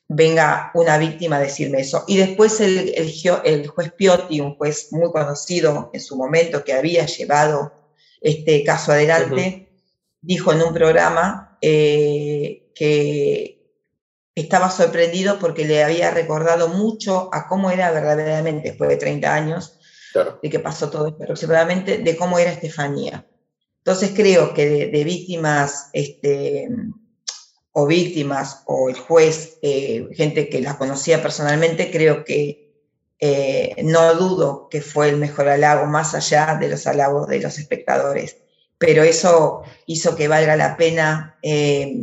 [0.08, 2.04] venga una víctima a decirme eso.
[2.06, 3.12] Y después el, el,
[3.44, 8.92] el juez Piotti, un juez muy conocido en su momento, que había llevado este caso
[8.92, 9.68] adelante,
[10.22, 13.82] dijo en un programa eh, que
[14.34, 19.78] estaba sorprendido porque le había recordado mucho a cómo era verdaderamente, después de 30 años,
[20.42, 23.26] de que pasó todo esto aproximadamente, de cómo era Estefanía.
[23.78, 26.68] Entonces creo que de, víctimas, este,
[27.72, 32.62] o víctimas, o el juez, eh, gente que la conocía personalmente, creo que
[33.18, 37.58] eh, no dudo que fue el mejor halago, más allá de los halagos de los
[37.58, 38.36] espectadores,
[38.78, 42.02] pero eso hizo que valga la pena eh,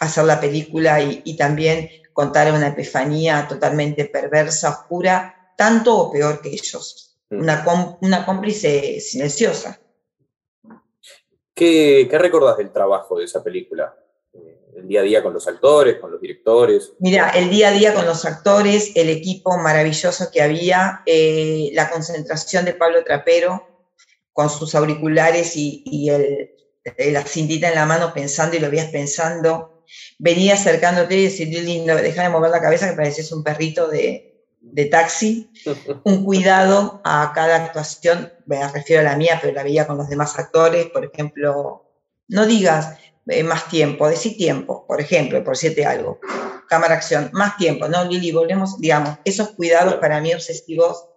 [0.00, 6.48] hacer la película y, también contar una epifanía totalmente perversa, oscura, tanto o peor que
[6.48, 7.07] ellos.
[7.30, 9.80] Una, una cómplice silenciosa.
[11.54, 13.94] ¿Qué, ¿Qué recordás del trabajo de esa película?
[14.78, 16.92] el día a día con los actores, con los directores?
[17.00, 21.90] Mira, el día a día con los actores, el equipo maravilloso que había, eh, la
[21.90, 23.66] concentración de Pablo Trapero
[24.32, 26.50] con sus auriculares y, el,
[27.12, 29.84] la cintita en la mano pensando y lo veías pensando.
[30.18, 34.27] Venía acercándote y decirle, lindo, deja de mover la cabeza que pareces un perrito de,
[34.72, 35.50] de taxi.
[36.04, 40.08] un cuidado a cada actuación, me refiero a la mía, pero la veía con los
[40.08, 41.84] demás actores, por ejemplo,
[42.28, 46.18] no digas, eh, más tiempo, decir tiempo, por ejemplo, por siete algo,
[46.68, 48.32] cámara acción, más tiempo, ¿no, Lili?
[48.32, 51.08] Volvemos, digamos, esos cuidados para mí obsesivos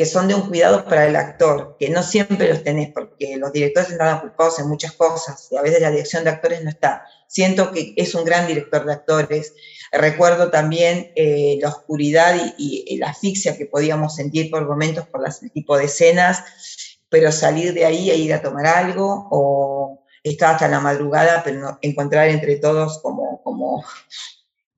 [0.00, 3.52] que son de un cuidado para el actor, que no siempre los tenés, porque los
[3.52, 7.04] directores están ocupados en muchas cosas y a veces la dirección de actores no está.
[7.26, 9.52] Siento que es un gran director de actores.
[9.92, 15.40] Recuerdo también eh, la oscuridad y, la asfixia que podíamos sentir por momentos por las
[15.40, 16.44] tipo de escenas,
[17.08, 21.78] pero salir de ahí e ir a tomar algo o estaba hasta la madrugada, pero
[21.82, 23.84] encontrar entre todos como, como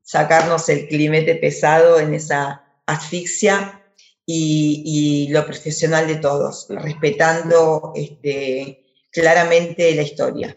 [0.03, 3.83] sacarnos el climete pesado en esa asfixia
[4.25, 10.57] y, lo profesional de todos, respetando este, claramente la historia,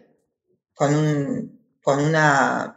[0.74, 2.75] con, con, una,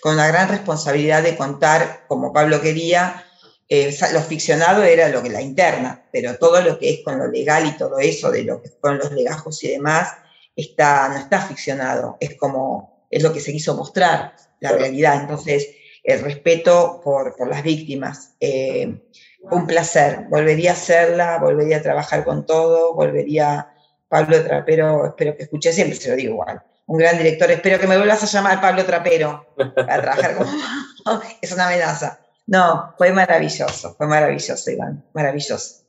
[0.00, 3.24] con una gran responsabilidad de contar como Pablo quería.
[3.68, 7.28] Eh, lo ficcionado era lo que la interna, pero todo lo que es con lo
[7.28, 10.12] legal y todo eso, de lo que fueron los legajos y demás,
[10.56, 15.20] está, no está ficcionado, es como, es lo que se quiso mostrar, la realidad.
[15.20, 15.68] Entonces,
[16.02, 18.34] el respeto por, por las víctimas.
[18.40, 19.00] Eh,
[19.50, 23.72] un placer, volvería a hacerla, volvería a trabajar con todo, volvería,
[24.08, 27.86] Pablo Trapero, espero que escuche, siempre se lo digo igual, un gran director, espero que
[27.86, 30.46] me vuelvas a llamar Pablo Trapero para trabajar con...
[31.42, 32.18] es una amenaza.
[32.46, 35.84] No, fue maravilloso, fue maravilloso, Iván, maravilloso.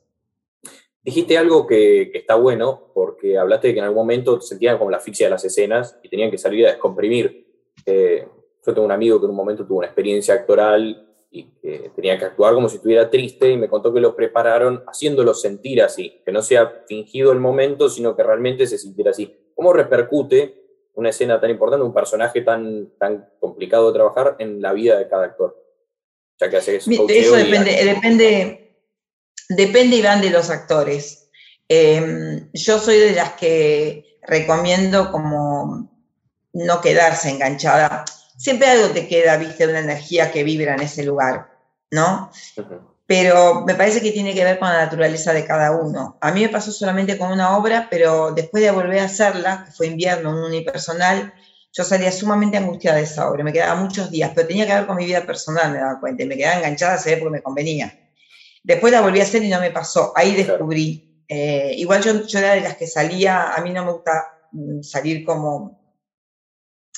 [1.02, 4.98] Dijiste algo que, está bueno, porque hablaste de que en algún momento sentían como la
[4.98, 7.46] asfixia de las escenas y tenían que salir a descomprimir.
[7.86, 8.28] Eh,
[8.66, 12.18] yo tengo un amigo que en un momento tuvo una experiencia actoral y que tenía
[12.18, 16.20] que actuar como si estuviera triste y me contó que lo prepararon haciéndolo sentir así,
[16.26, 19.34] que no sea fingido el momento, sino que realmente se sintiera así.
[19.54, 20.60] ¿Cómo repercute
[20.94, 25.08] una escena tan importante, un personaje tan, tan complicado de trabajar en la vida de
[25.08, 25.56] cada actor?
[26.38, 26.90] Ya que hace eso.
[26.90, 28.60] Depende, depende,
[29.50, 31.28] Depende, Iván, de los actores.
[31.68, 35.90] Em, yo soy de las que recomiendo como
[36.52, 38.04] no quedarse enganchada.
[38.36, 41.50] Siempre algo te queda, viste, una energía que vibra en ese lugar,
[41.90, 42.30] ¿no?
[43.10, 46.16] Pero me parece que tiene que ver con la naturaleza de cada uno.
[46.20, 49.72] A mí me pasó solamente con una obra, pero después de volver a hacerla, que
[49.72, 51.34] fue invierno, un unipersonal,
[51.72, 53.42] yo salía sumamente angustiada de esa obra.
[53.42, 56.22] Me quedaba muchos días, pero tenía que ver con mi vida personal, me daba cuenta.
[56.22, 57.98] Y me quedaba enganchada, se ve porque me convenía.
[58.62, 60.12] Después la volví a hacer y no me pasó.
[60.14, 61.24] Ahí descubrí.
[61.26, 64.82] Eh, igual yo, yo era de las que salía, a mí no me gusta mm,
[64.82, 65.82] salir como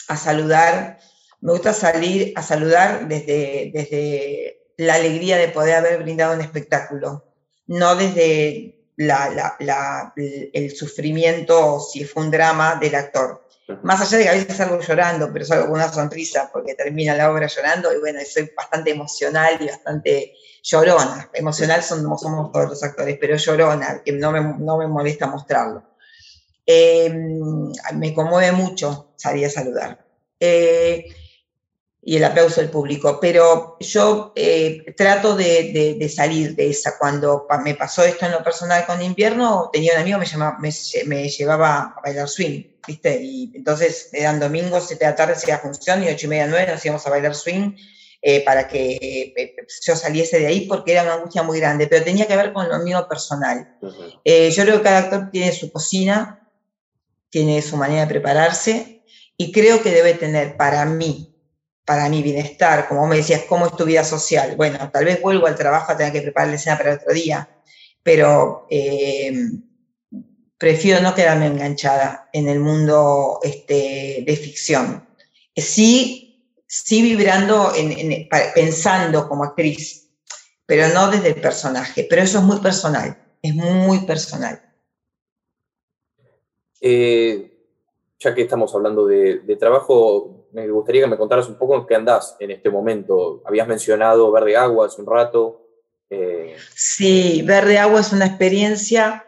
[0.09, 0.99] a saludar,
[1.41, 7.25] me gusta salir a saludar desde, desde la alegría de poder haber brindado un espectáculo,
[7.67, 13.47] no desde el sufrimiento, si fue un drama, del actor.
[13.83, 17.15] Más allá de que a veces salgo llorando, pero salgo con una sonrisa porque termina
[17.15, 21.31] la obra llorando y bueno, soy bastante emocional y bastante llorona.
[21.33, 25.85] Emocional somos, somos todos los actores, pero llorona, que no me, no me molesta mostrarlo.
[26.67, 30.05] Em, me conmueve mucho salir a saludar.
[30.39, 31.05] Eh,
[32.05, 36.99] y el aplauso del público, pero yo eh, trato de, salir de esa.
[36.99, 40.73] Cuando me pasó esto en lo personal con invierno, tenía un amigo que me,
[41.07, 43.23] me, llevaba a bailar swing, ¿viste?
[43.23, 46.73] Y entonces eran domingos, 7 de la tarde, hacía función y 8 y media, 9
[46.73, 47.77] nos íbamos a bailar swing
[48.21, 52.05] eh, para que eh, yo saliese de ahí porque era una angustia muy grande, pero
[52.05, 53.77] tenía que ver con lo mío personal.
[53.81, 56.51] yo creo que cada actor tiene su cocina,
[57.31, 59.05] tiene su manera de prepararse
[59.37, 61.32] y creo que debe tener para mí
[61.93, 64.57] para mi bienestar, como me decías, ¿cómo es tu vida social?
[64.57, 67.47] Bueno, tal vez vuelvo al trabajo a tener que preparar la escena para otro día,
[68.03, 69.31] pero eh,
[70.57, 75.07] prefiero no quedarme enganchada en el mundo este, de ficción.
[75.55, 80.09] Sí, sí vibrando, en, pensando como actriz,
[80.65, 82.07] pero no desde el personaje.
[82.09, 84.63] Pero eso es muy personal, es muy personal.
[86.81, 87.53] Eh,
[88.19, 91.87] ya que estamos hablando de, de trabajo, me gustaría que me contaras un poco en
[91.87, 93.43] qué andás en este momento.
[93.45, 95.67] Habías mencionado Verde Agua hace un rato.
[96.11, 99.27] Eh, sí, Verde Agua es una experiencia.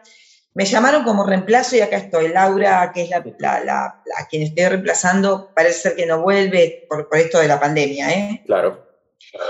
[0.53, 2.29] Me llamaron como reemplazo y acá estoy.
[2.29, 3.23] Laura, que es la,
[3.63, 7.59] la, a quien estoy reemplazando, parece ser que no vuelve por, por esto de la
[7.59, 8.11] pandemia.
[8.11, 8.43] ¿eh?
[8.45, 8.85] Claro.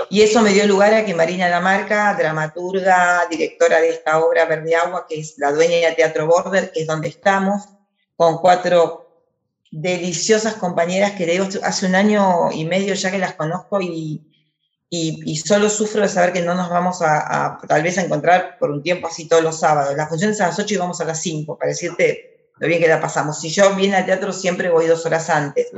[0.08, 4.74] Y eso me dio lugar a que Marina Lamarca, dramaturga, directora de esta obra Verde
[4.74, 7.68] Agua, que es la dueña de Teatro Border, que es donde estamos,
[8.16, 9.05] con cuatro
[9.78, 14.22] deliciosas compañeras que digo hace un año y medio ya que las conozco y,
[14.88, 18.70] y, solo sufro de saber que no nos vamos a, tal vez a encontrar por
[18.70, 19.94] un tiempo así todos los sábados.
[19.94, 22.80] La función es a las 8 y vamos a las 5, para decirte lo bien
[22.80, 23.38] que la pasamos.
[23.38, 25.68] Si yo viene al teatro siempre voy dos horas antes,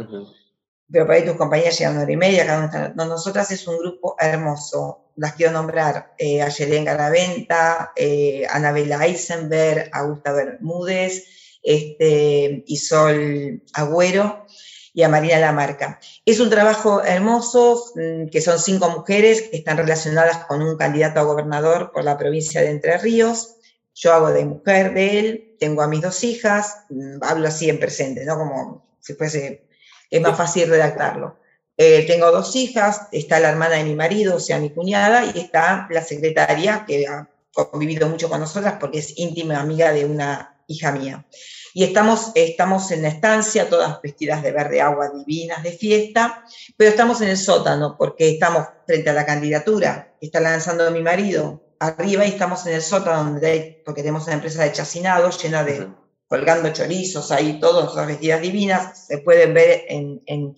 [0.90, 3.66] pero para ahí tus compañeras llegan una hora y media, cada una No, nosotras es
[3.66, 5.10] un grupo hermoso.
[5.16, 14.46] Las quiero nombrar eh, a Yelén Garaventa, eh, Anabela Eisenberg, Augusta Bermúdez, este, Isol Agüero
[14.92, 16.00] y a Marina Lamarca.
[16.24, 21.20] Es un trabajo hermoso, mm, que son cinco mujeres que están relacionadas con un candidato
[21.20, 23.56] a gobernador por la provincia de Entre Ríos.
[23.94, 27.78] Yo hago de mujer de él, tengo a mis dos hijas, mm, hablo así en
[27.78, 28.38] presente, ¿no?
[28.38, 29.68] Como si fuese,
[30.10, 31.38] es más fácil redactarlo.
[31.76, 35.38] Eh, tengo dos hijas, está la hermana de mi marido, o sea, mi cuñada, y
[35.38, 40.57] está la secretaria, que ha convivido mucho con nosotras porque es íntima amiga de una
[40.68, 41.26] hija mía.
[41.74, 46.44] Y estamos, estamos en la estancia, todas vestidas de verde agua, divinas, de fiesta,
[46.76, 51.02] pero estamos en el sótano porque estamos frente a la candidatura que está lanzando mi
[51.02, 55.64] marido arriba y estamos en el sótano donde porque tenemos una empresa de chacinado llena
[55.64, 55.88] de
[56.26, 60.56] colgando chorizos ahí, todas las vestidas divinas, se pueden ver en, en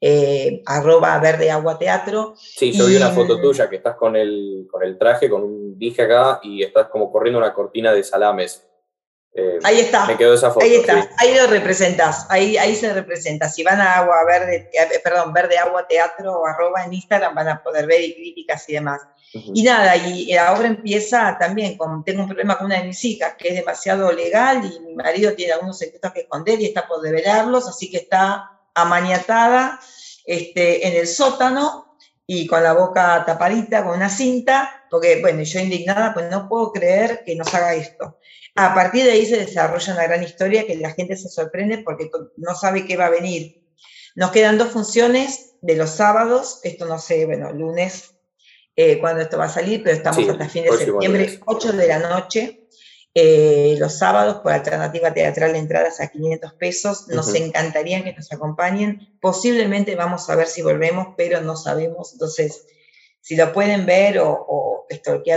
[0.00, 2.34] eh, arroba verde agua teatro.
[2.36, 5.78] Sí, yo vi una foto tuya que estás con el, con el traje, con un
[5.78, 8.66] dije acá y estás como corriendo una cortina de salames.
[9.32, 10.06] Eh, ahí está.
[10.06, 10.64] Me quedó esa foto.
[10.64, 13.48] Ahí está, ahí lo representas, ahí, ahí se representa.
[13.48, 17.62] Si van a agua verde, eh, perdón, verde agua teatro arroba en Instagram van a
[17.62, 19.00] poder ver y críticas y demás.
[19.32, 23.04] Y nada, y la obra empieza también con, tengo un problema con una de mis
[23.04, 26.88] hijas que es demasiado legal y mi marido tiene algunos secretos que esconder y está
[26.88, 29.78] por develarlos, así que está amaniatada
[30.24, 31.89] este, en el sótano
[32.32, 36.70] y con la boca tapadita, con una cinta, porque bueno, yo indignada, pues no puedo
[36.70, 38.20] creer que nos haga esto.
[38.54, 42.08] A partir de ahí se desarrolla una gran historia que la gente se sorprende porque
[42.36, 43.66] no sabe qué va a venir.
[44.14, 48.14] Nos quedan dos funciones de los sábados, esto no sé, bueno, lunes,
[48.76, 51.98] eh, cuando esto va a salir, pero estamos hasta fin de septiembre, 8 de la
[51.98, 52.59] noche,
[53.14, 57.08] eh, los sábados por alternativa teatral entradas a 500 pesos.
[57.08, 59.18] Nos encantaría que nos acompañen.
[59.20, 62.12] Posiblemente vamos a ver si volvemos, pero no sabemos.
[62.12, 62.66] Entonces,
[63.20, 64.86] si lo pueden ver o, o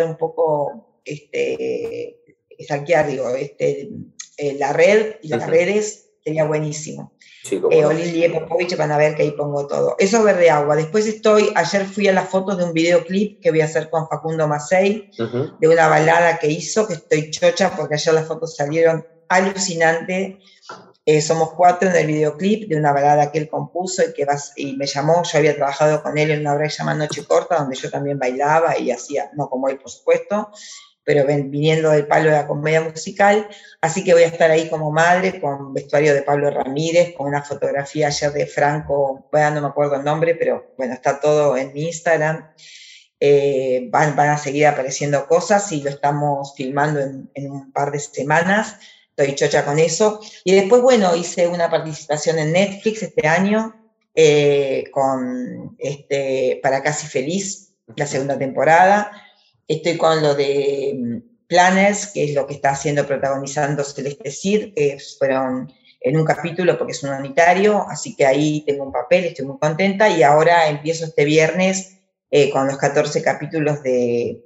[0.05, 2.19] un poco este,
[2.67, 3.89] saquear, digo, este,
[4.37, 7.13] eh, la red y las redes, sería buenísimo.
[7.43, 9.95] Sí, eh, Olivier Popovich van a ver que ahí pongo todo.
[9.99, 10.77] Eso es verde agua.
[10.77, 14.07] Después estoy, ayer fui a las fotos de un videoclip que voy a hacer con
[14.07, 15.09] Facundo Macei,
[15.59, 20.37] de una balada que hizo, que estoy chocha porque ayer las fotos salieron alucinantes.
[21.05, 24.53] Eh, somos cuatro en el videoclip de una balada que él compuso y que vas,
[24.55, 25.21] y me llamó.
[25.23, 27.91] Yo había trabajado con él en una obra que se llama Noche Corta, donde yo
[27.91, 30.49] también bailaba y hacía, no como él, por supuesto,
[31.03, 33.47] pero viniendo del palo de la comedia musical,
[33.81, 37.43] así que voy a estar ahí como madre con vestuario de Pablo Ramírez, con una
[37.43, 41.73] fotografía ayer de Franco, bueno, no me acuerdo el nombre, pero bueno, está todo en
[41.73, 42.53] mi Instagram.
[43.19, 47.91] Eh, van, van, a seguir apareciendo cosas y lo estamos filmando en, en, un par
[47.91, 48.75] de semanas.
[49.15, 50.19] Estoy chocha con eso.
[50.43, 53.75] Y después, bueno, hice una participación en Netflix este año
[54.15, 59.11] eh, con este, Para Casi Feliz, la segunda temporada.
[59.67, 64.73] Estoy con lo de mm, Planners, que es lo que está haciendo, protagonizando Celeste Cid,
[64.73, 69.25] que fueron en un capítulo porque es un unitario, así que ahí tengo un papel,
[69.25, 71.99] estoy muy contenta y ahora empiezo este viernes
[72.29, 74.43] eh, con los 14 capítulos de,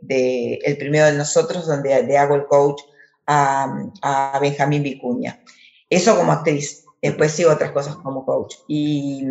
[0.63, 2.81] El primero de nosotros, donde le hago el coach
[3.25, 5.41] a, a Benjamín Vicuña.
[5.89, 6.83] Eso como actriz.
[7.01, 8.55] Después sigo otras cosas como coach.
[8.67, 9.23] Y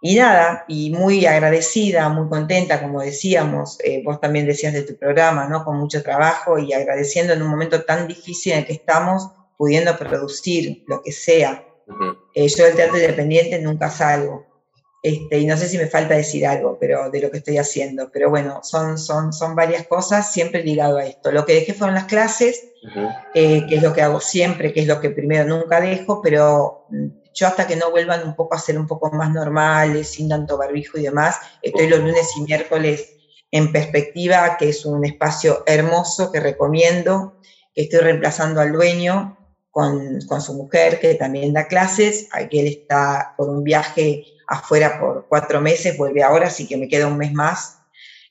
[0.00, 4.96] y nada, y muy agradecida, muy contenta, como decíamos, eh, vos también decías de tu
[4.96, 5.64] programa, ¿no?
[5.64, 9.98] Con mucho trabajo y agradeciendo en un momento tan difícil en el que estamos, pudiendo
[9.98, 11.64] producir lo que sea.
[12.34, 14.46] Eh, yo del teatro independiente nunca salgo.
[15.02, 18.10] Este, y no sé si me falta decir algo pero de lo que estoy haciendo,
[18.12, 21.30] pero bueno, son, son, son varias cosas siempre ligado a esto.
[21.30, 22.68] Lo que dejé fueron las clases,
[23.34, 26.86] eh, que es lo que hago siempre, que es lo que primero nunca dejo, pero
[26.90, 27.06] mm,
[27.38, 30.58] yo hasta que no vuelvan un poco a ser un poco más normales, sin tanto
[30.58, 33.14] barbijo y demás, estoy los lunes y miércoles
[33.52, 37.40] en perspectiva, que es un espacio hermoso que recomiendo,
[37.74, 39.38] que estoy reemplazando al dueño
[39.70, 44.98] con, con su mujer, que también da clases, que él está por un viaje afuera
[44.98, 47.78] por cuatro meses, vuelve ahora, así que me queda un mes más.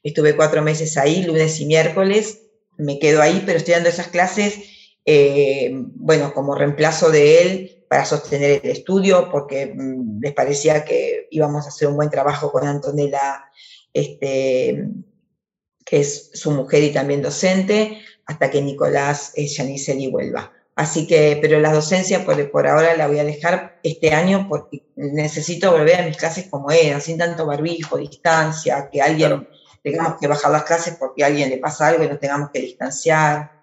[0.04, 2.42] Estuve cuatro meses ahí, lunes y miércoles,
[2.78, 4.60] me quedo ahí, pero estoy dando esas clases,
[5.06, 11.28] eh, bueno, como reemplazo de él, para sostener el estudio, porque mm, les parecía que
[11.32, 13.46] íbamos a hacer un buen trabajo con Antonella,
[13.94, 14.90] este,
[15.86, 20.52] que es su mujer y también docente, hasta que Nicolás eh, Yaniceli vuelva.
[20.76, 24.86] Así que, pero la docencia por, por, ahora la voy a dejar este año porque
[24.96, 29.48] necesito volver a mis clases como eran, sin tanto barbijo, distancia, que alguien
[29.82, 32.60] tengamos que bajar las clases porque a alguien le pasa algo y nos tengamos que
[32.60, 33.57] distanciar.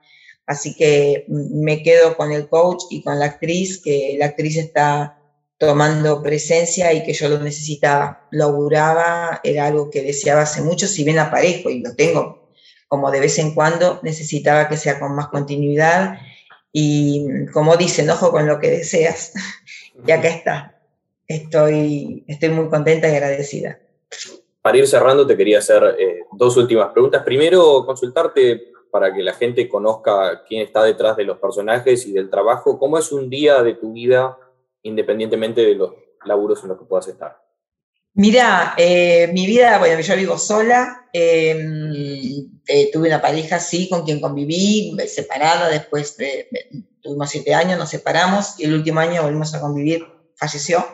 [0.47, 5.19] Así que me quedo con el coach y con la actriz, que la actriz está
[5.59, 10.87] tomando presencia y que yo lo necesitaba, lo auguraba, era algo que deseaba hace mucho,
[10.87, 12.45] si bien aparezco y lo tengo
[12.95, 16.19] como de vez en cuando, necesitaba que sea con más continuidad
[16.73, 19.33] y como dicen, ojo con lo que deseas.
[20.07, 20.81] y acá está.
[21.27, 23.81] Estoy, estoy muy contenta y agradecida.
[24.63, 27.23] Para ir cerrando, te quería hacer eh, dos últimas preguntas.
[27.25, 32.31] Primero, consultarte para que la gente conozca quién está detrás de los personajes y del
[32.31, 32.79] trabajo.
[32.79, 34.39] ¿Cómo es un día de tu vida
[34.85, 37.43] independientemente de los laburos en los que puedas estar?
[38.13, 41.91] Mira, eh, mi vida, bueno, yo vivo sola, em,
[42.69, 46.49] eh, tuve una pareja, sí, con quien conviví, separada, después de,
[47.03, 50.87] tuvimos siete años, nos separamos y el último año volvimos a convivir, falleció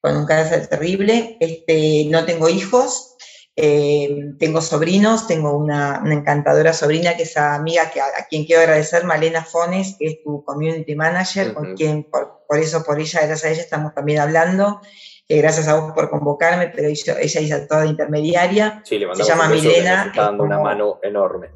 [0.00, 3.11] con un cáncer terrible, este, no tengo hijos,
[3.54, 9.04] eh, tengo sobrinos, tengo una, encantadora sobrina que es amiga que, a, quien quiero agradecer,
[9.04, 13.50] Malena Fones, que es tu community manager, con quien por, eso, por ella, gracias a
[13.50, 14.80] ella estamos también hablando.
[15.28, 18.82] gracias a vos por convocarme, pero ella, ella hizo toda intermediaria.
[18.84, 20.06] Sí, le Se llama Milena.
[20.06, 21.50] Está dando una mano enorme.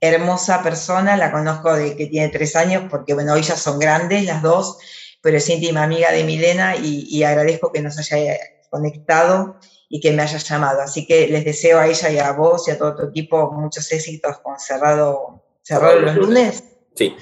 [0.00, 4.24] Hermosa persona, la conozco de que tiene tres años, porque bueno, hoy ya son grandes
[4.24, 4.78] las dos,
[5.20, 8.36] pero es íntima amiga de Milena y, y agradezco que nos haya
[8.70, 9.58] conectado
[9.88, 10.82] y que me haya llamado.
[10.82, 13.90] Así que les deseo a ella y a vos y a todo tu equipo muchos
[13.92, 16.64] éxitos con Cerrado, cerrado los lunes.
[16.94, 17.14] Sí.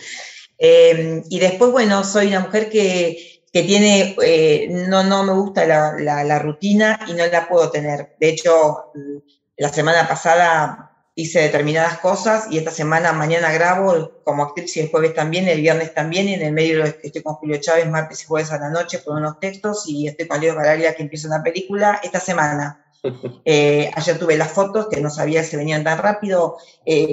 [0.58, 5.66] Eh, y después, bueno, soy una mujer que, que tiene, eh, no, no me gusta
[5.66, 8.14] la, la, la, rutina y no la puedo tener.
[8.18, 8.92] De hecho,
[9.56, 14.90] la semana pasada hice determinadas cosas y esta semana, mañana grabo como actriz y el
[14.90, 18.26] jueves también, el viernes también, y en el medio estoy con Julio Chávez martes y
[18.26, 21.42] jueves a la noche por unos textos y estoy con Leo Baraglia que empieza una
[21.42, 22.80] película esta semana.
[23.44, 26.56] Eh, ayer tuve las fotos que no sabía si venían tan rápido.
[26.86, 27.06] Eh,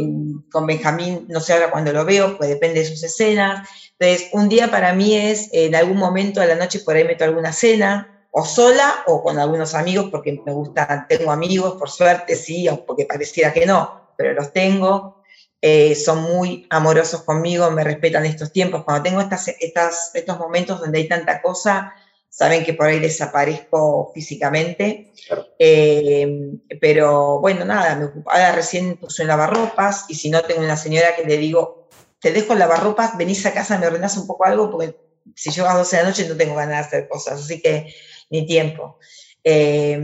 [0.49, 3.67] con Benjamín, no sé ahora cuándo lo veo, pues depende de sus escenas.
[3.99, 7.25] Entonces, un día para mí es en algún momento a la noche por ahí meto
[7.25, 12.35] alguna cena, o sola o con algunos amigos, porque me gusta, tengo amigos, por suerte,
[12.35, 15.21] sí, porque pareciera que no, pero los tengo.
[15.63, 18.83] Eh, son muy amorosos conmigo, me respetan estos tiempos.
[18.83, 21.93] Cuando tengo estas, estas, estos momentos donde hay tanta cosa,
[22.29, 25.13] saben que por ahí desaparezco físicamente.
[25.59, 30.77] Eh, pero bueno, nada, me ahora recién puse en lavarropas y si no tengo una
[30.77, 34.45] señora que le digo, te dejo el lavarropas, venís a casa, me ordenás un poco
[34.45, 34.95] algo, porque
[35.35, 37.41] si yo a las 12 de la noche no tengo ganas de hacer cosas.
[37.41, 37.93] Así que
[38.31, 38.97] ni tiempo.
[39.43, 39.99] Eh,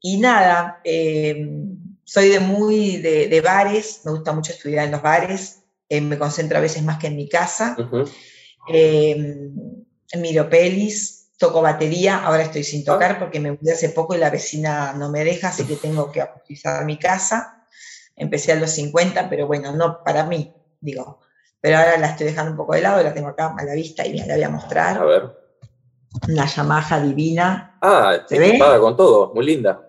[0.00, 1.46] y nada, eh,
[2.04, 6.56] soy de muy de, bares, me gusta mucho estudiar en los bares, eh, me concentro
[6.56, 7.76] a veces más que en mi casa.
[8.68, 9.52] Em,
[10.16, 12.92] miro pelis, toco batería, ahora estoy sin ah.
[12.92, 16.10] tocar porque me mudé hace poco y la vecina no me deja, así que tengo
[16.12, 17.66] que utilizar mi casa.
[18.14, 21.20] Empecé a los 50, pero bueno, no para mí, digo.
[21.60, 24.06] Pero ahora la estoy dejando un poco de lado, la tengo acá a la vista
[24.06, 24.98] y la voy a mostrar.
[24.98, 25.45] A ver.
[26.28, 27.78] Una Yamaha divina.
[27.82, 28.58] Ah, ¿se ve?
[28.80, 29.80] con todo, muy linda.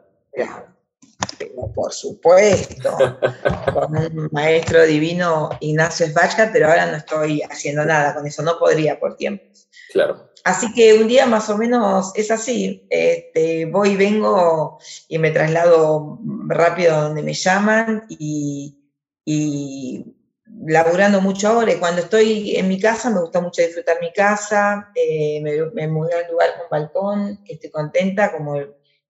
[1.73, 2.97] por supuesto,
[3.73, 8.57] con un maestro divino Ignacio Svachka, pero ahora no estoy haciendo nada con eso, no
[8.59, 9.45] podría por tiempo.
[9.91, 10.29] Claro.
[10.43, 15.31] Así que un día más o menos es así, este, voy y vengo y me
[15.31, 18.77] traslado rápido a donde me llaman y,
[19.25, 20.16] y
[20.67, 21.73] laburando mucho ahora.
[21.73, 26.15] Y cuando estoy en mi casa, me gusta mucho disfrutar mi casa, eh, me, mudé
[26.15, 28.61] a un lugar con balcón, estoy contenta, como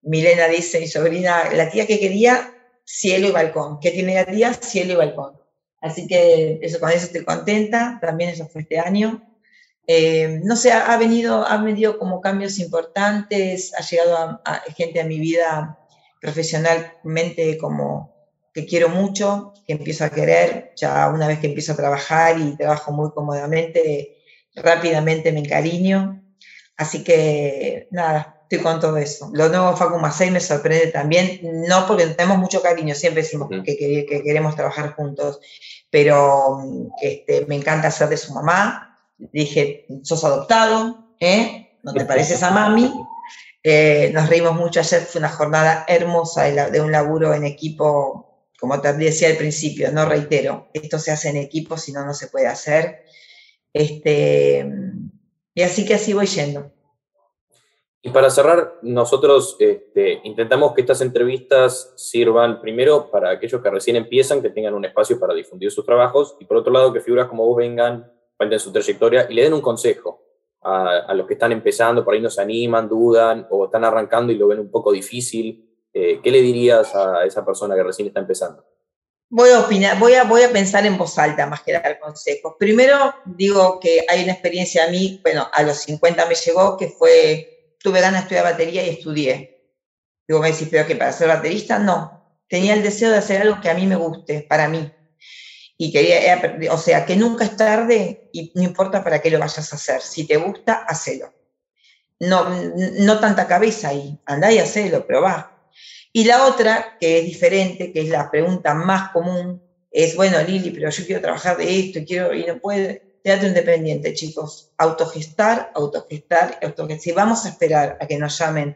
[0.03, 2.53] Milena dice, mi sobrina, la tía que quería,
[2.86, 3.80] cielo y balcón.
[3.80, 4.53] ¿Qué tiene la tía?
[4.53, 5.34] Cielo y balcón.
[5.82, 9.24] Así que eso, con eso estoy contenta, también eso fue este año.
[9.88, 14.41] Eh, no sé, ha venido, ha venido como cambios importantes, ha llegado
[14.76, 15.80] gente a mi vida
[16.20, 18.16] profesionalmente como
[18.58, 22.58] que quiero mucho, que empiezo a querer, ya una vez que empiezo a trabajar y
[22.58, 24.18] trabajo muy cómodamente,
[24.55, 26.24] rápidamente me encariño.
[26.76, 29.30] Así que nada, estoy con todo eso.
[29.32, 33.78] Lo nuevo Facu Masei me sorprende también, no porque tenemos mucho cariño, siempre decimos que,
[33.78, 35.39] que, queremos trabajar juntos,
[35.91, 36.58] pero
[36.99, 38.97] este, me encanta ser de su mamá.
[39.20, 41.78] Dije, sos adoptado, ¿eh?
[41.84, 42.91] ¿No te pareces a mami?
[43.70, 48.26] Eh, nos reímos mucho ayer, fue una jornada hermosa de, un laburo en equipo,
[48.60, 52.14] como te decía al principio, no reitero, esto se hace en equipo, si no, no
[52.14, 53.03] se puede hacer.
[53.74, 54.66] Este,
[55.53, 56.72] y así que así voy yendo.
[58.01, 63.95] Y para cerrar, nosotros este, intentamos que estas entrevistas sirvan primero para aquellos que recién
[63.97, 67.28] empiezan, que tengan un espacio para difundir sus trabajos, y por otro lado, que figuras
[67.28, 70.24] como vos vengan, cuenten su trayectoria y le den un consejo
[70.62, 74.38] a, los que están empezando, por ahí no se animan, dudan o están arrancando y
[74.38, 75.66] lo ven un poco difícil.
[75.93, 78.65] Eh, ¿Qué le dirías a esa persona que recién está empezando?
[79.29, 82.55] Voy a opinar, voy a, voy a pensar en voz alta más que dar consejos.
[82.57, 86.88] Primero digo que hay una experiencia a mí, bueno, a los 50 me llegó, que
[86.88, 89.71] fue tuve ganas de estudiar batería y estudié.
[90.27, 92.41] Digo, me decís, pero que para ser baterista, no.
[92.49, 94.91] Tenía el deseo de hacer algo que a mí me guste, para mí.
[95.77, 99.71] Y quería, o sea, que nunca es tarde y no importa para qué lo vayas
[99.71, 100.01] a hacer.
[100.01, 101.33] Si te gusta, hacelo.
[102.19, 105.57] No, no tanta cabeza ahí, andá y hacelo, pero va.
[106.18, 109.61] Y la otra, que es diferente, que es la pregunta más común,
[109.91, 112.91] es, bueno, Lili, pero yo quiero trabajar de esto, quiero, y no puedo.
[113.24, 114.72] Teatro independiente, chicos.
[114.80, 116.99] Autogestar, autogestar, autogestar.
[116.99, 118.76] Si vamos a esperar a que nos llamen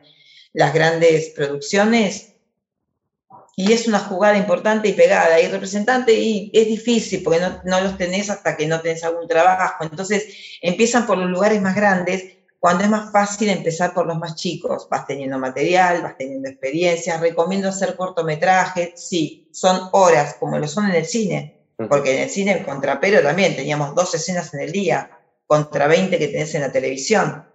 [0.54, 2.36] las grandes producciones,
[3.56, 7.82] y es una jugada importante y pegada, y representante, y es difícil porque no, no
[7.82, 9.84] los tenés hasta que no tenés algún trabajo.
[9.84, 12.24] Entonces empiezan por los lugares más grandes,
[12.62, 14.88] cuando es más fácil empezar por los más chicos.
[14.90, 17.20] Vas teniendo material, vas teniendo experiencias.
[17.20, 21.58] Recomiendo hacer cortometrajes, sí, son horas, como lo son en el cine
[21.88, 25.12] porque en el cine, el contrapero también teníamos dos escenas en el día,
[25.46, 27.46] contra 20 que tenés en la televisión,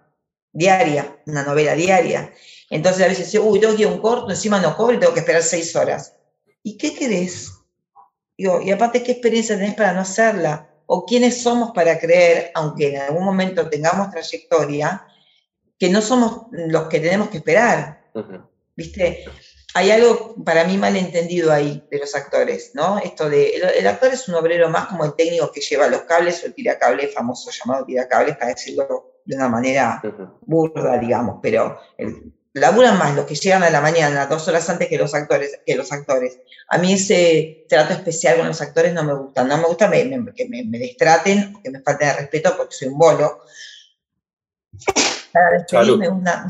[0.51, 2.31] diaria, una novela diaria.
[2.69, 5.13] Entonces a veces uy, tengo que ir a un corto, encima no cobro y tengo
[5.13, 6.13] que esperar seis horas.
[6.63, 7.53] ¿Y qué querés?
[8.37, 10.69] Digo, y aparte, ¿qué experiencia tenés para no hacerla?
[10.87, 15.05] ¿O quiénes somos para creer, aunque en algún momento tengamos trayectoria,
[15.77, 18.09] que no somos los que tenemos que esperar?
[18.75, 19.25] ¿Viste?
[19.77, 22.97] hay algo para mí mal entendido ahí de los actores, ¿no?
[22.97, 26.41] Esto de, el, actor es un obrero más como el técnico que lleva los cables
[26.41, 30.01] o el tiracable, famoso llamado tiracables, para decirlo de una manera
[30.41, 31.79] burda, digamos, pero
[32.59, 35.59] laburan más los que llegan a la mañana, dos horas antes que los actores.
[35.65, 36.39] Que los actores.
[36.69, 40.47] A mí ese trato especial con los actores no me gusta, no me gusta que
[40.49, 43.39] me, me destraten, que me falten de respeto porque soy un bolo.
[45.31, 46.47] Para despedirme, una,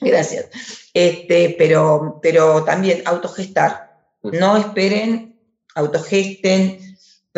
[0.00, 0.46] Gracias.
[0.92, 4.02] Este, pero, pero también autogestar.
[4.22, 5.40] No esperen,
[5.74, 6.80] autogesten,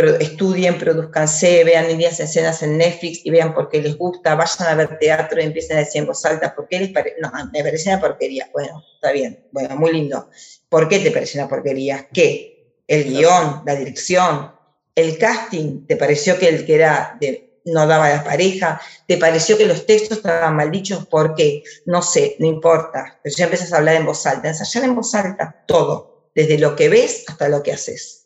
[0.06, 4.74] estudien, produzcanse, vean líneas escenas en Netflix y vean por qué les gusta, vayan a
[4.74, 7.16] ver teatro y empiecen a decir en voz alta, ¿por qué les parece?
[7.20, 8.48] No, me parece una porquería.
[8.52, 10.28] Bueno, está bien, bueno, muy lindo.
[10.68, 12.08] ¿Por qué te parece una porquería?
[12.12, 12.82] ¿Qué?
[12.86, 14.52] El guion, la dirección,
[14.94, 19.56] el casting, ¿te pareció que el que era de no daba la pareja, te pareció
[19.56, 21.62] que los textos estaban mal dichos, ¿por qué?
[21.86, 25.14] No sé, no importa, pero ya empiezas a hablar en voz alta, ensayar en voz
[25.14, 28.17] alta, todo, desde lo que ves hasta lo que haces.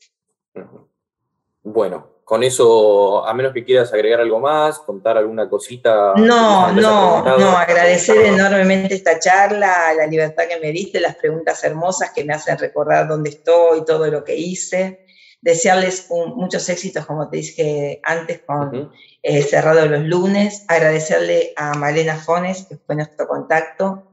[1.62, 6.14] Bueno, con eso, a menos que quieras agregar algo más, contar alguna cosita.
[6.16, 12.10] No, no, no, agradecer enormemente esta charla, la libertad que me diste, las preguntas hermosas
[12.14, 15.04] que me hacen recordar dónde estoy, todo lo que hice.
[15.40, 18.92] Desearles muchos éxitos, como te dije antes, con
[19.22, 20.64] eh, Cerrado los lunes.
[20.68, 24.04] Agradecerle a Malena Fones, que fue nuestro contacto.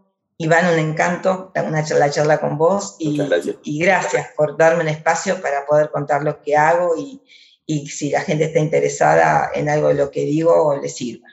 [0.41, 2.95] Iván, un encanto, una charla, charla con vos.
[2.97, 3.57] Y gracias.
[3.61, 7.21] y gracias por darme un espacio para poder contar lo que hago y,
[7.65, 11.27] y si la gente está interesada en algo de lo que digo, le sirva.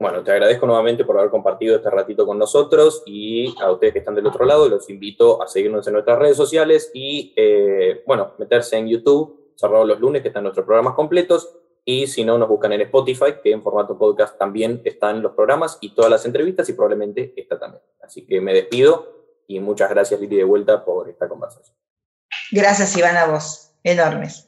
[0.00, 4.00] Bueno, te agradezco nuevamente por haber compartido este ratito con nosotros y a ustedes que
[4.00, 8.32] están del otro lado, los invito a seguirnos en nuestras redes sociales y, eh, bueno,
[8.38, 11.56] meterse en YouTube, cerrado los lunes, que están nuestros programas completos,
[11.88, 15.78] y si no, nos buscan en Spotify, que en formato podcast también están los programas
[15.80, 17.80] y todas las entrevistas y probablemente esta también.
[18.02, 21.76] Así que me despido y muchas gracias, Lili, de vuelta por esta conversación.
[22.50, 23.70] Gracias, Iván, a vos.
[23.84, 24.45] Enormes.